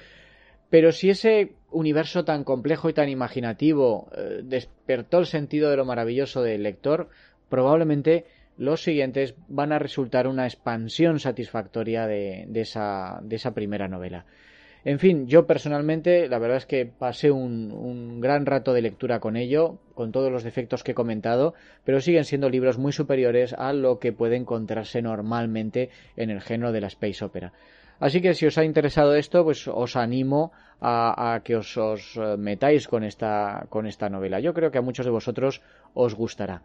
Pero 0.70 0.92
si 0.92 1.10
ese 1.10 1.52
universo 1.70 2.24
tan 2.24 2.44
complejo 2.44 2.88
y 2.88 2.92
tan 2.92 3.08
imaginativo 3.08 4.08
eh, 4.16 4.40
despertó 4.42 5.18
el 5.18 5.26
sentido 5.26 5.70
de 5.70 5.76
lo 5.76 5.84
maravilloso 5.84 6.42
del 6.42 6.62
lector, 6.62 7.08
probablemente 7.48 8.24
los 8.58 8.82
siguientes 8.82 9.34
van 9.48 9.72
a 9.72 9.78
resultar 9.78 10.26
una 10.26 10.46
expansión 10.46 11.20
satisfactoria 11.20 12.06
de, 12.06 12.48
esa, 12.54 13.20
primera 13.54 13.86
novela. 13.86 14.24
En 14.84 14.98
fin, 14.98 15.26
yo 15.26 15.46
personalmente 15.46 16.28
la 16.28 16.38
verdad 16.38 16.58
es 16.58 16.66
que 16.66 16.86
pasé 16.86 17.30
un, 17.30 17.72
un, 17.72 18.20
gran 18.20 18.46
rato 18.46 18.72
de 18.72 18.82
lectura 18.82 19.18
con 19.18 19.36
ello, 19.36 19.78
con 19.94 20.12
todos 20.12 20.30
los 20.30 20.44
defectos 20.44 20.84
que 20.84 20.92
he 20.92 20.94
comentado, 20.94 21.54
pero 21.84 22.00
siguen 22.00 22.24
siendo 22.24 22.48
libros 22.48 22.78
muy 22.78 22.92
superiores 22.92 23.52
a 23.52 23.72
lo 23.72 23.98
que 23.98 24.12
puede 24.12 24.36
encontrarse 24.36 25.02
normalmente 25.02 25.90
en 26.16 26.30
el 26.30 26.40
género 26.40 26.72
de 26.72 26.80
la 26.80 26.86
space 26.86 27.24
opera. 27.24 27.52
Así 28.00 28.20
que 28.20 28.34
si 28.34 28.46
os 28.46 28.58
ha 28.58 28.64
interesado 28.64 29.14
esto, 29.14 29.44
pues 29.44 29.68
os 29.68 29.96
animo 29.96 30.52
a, 30.80 31.40
que 31.44 31.56
os, 31.56 31.76
os, 31.76 32.18
metáis 32.38 32.88
con 32.88 33.04
esta, 33.04 33.66
con 33.70 33.86
esta 33.86 34.08
novela. 34.08 34.40
Yo 34.40 34.52
creo 34.52 34.70
que 34.70 34.78
a 34.78 34.82
muchos 34.82 35.06
de 35.06 35.12
vosotros 35.12 35.62
os 35.94 36.14
gustará. 36.14 36.62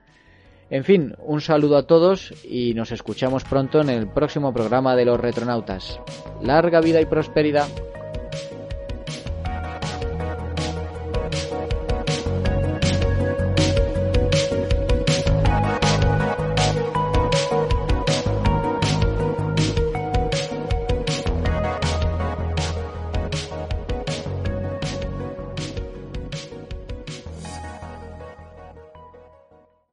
En 0.69 0.85
fin, 0.85 1.15
un 1.19 1.41
saludo 1.41 1.77
a 1.77 1.85
todos 1.85 2.33
y 2.45 2.73
nos 2.73 2.91
escuchamos 2.91 3.43
pronto 3.43 3.81
en 3.81 3.89
el 3.89 4.07
próximo 4.07 4.53
programa 4.53 4.95
de 4.95 5.05
los 5.05 5.19
retronautas. 5.19 5.99
Larga 6.41 6.79
vida 6.79 7.01
y 7.01 7.05
prosperidad. 7.05 7.67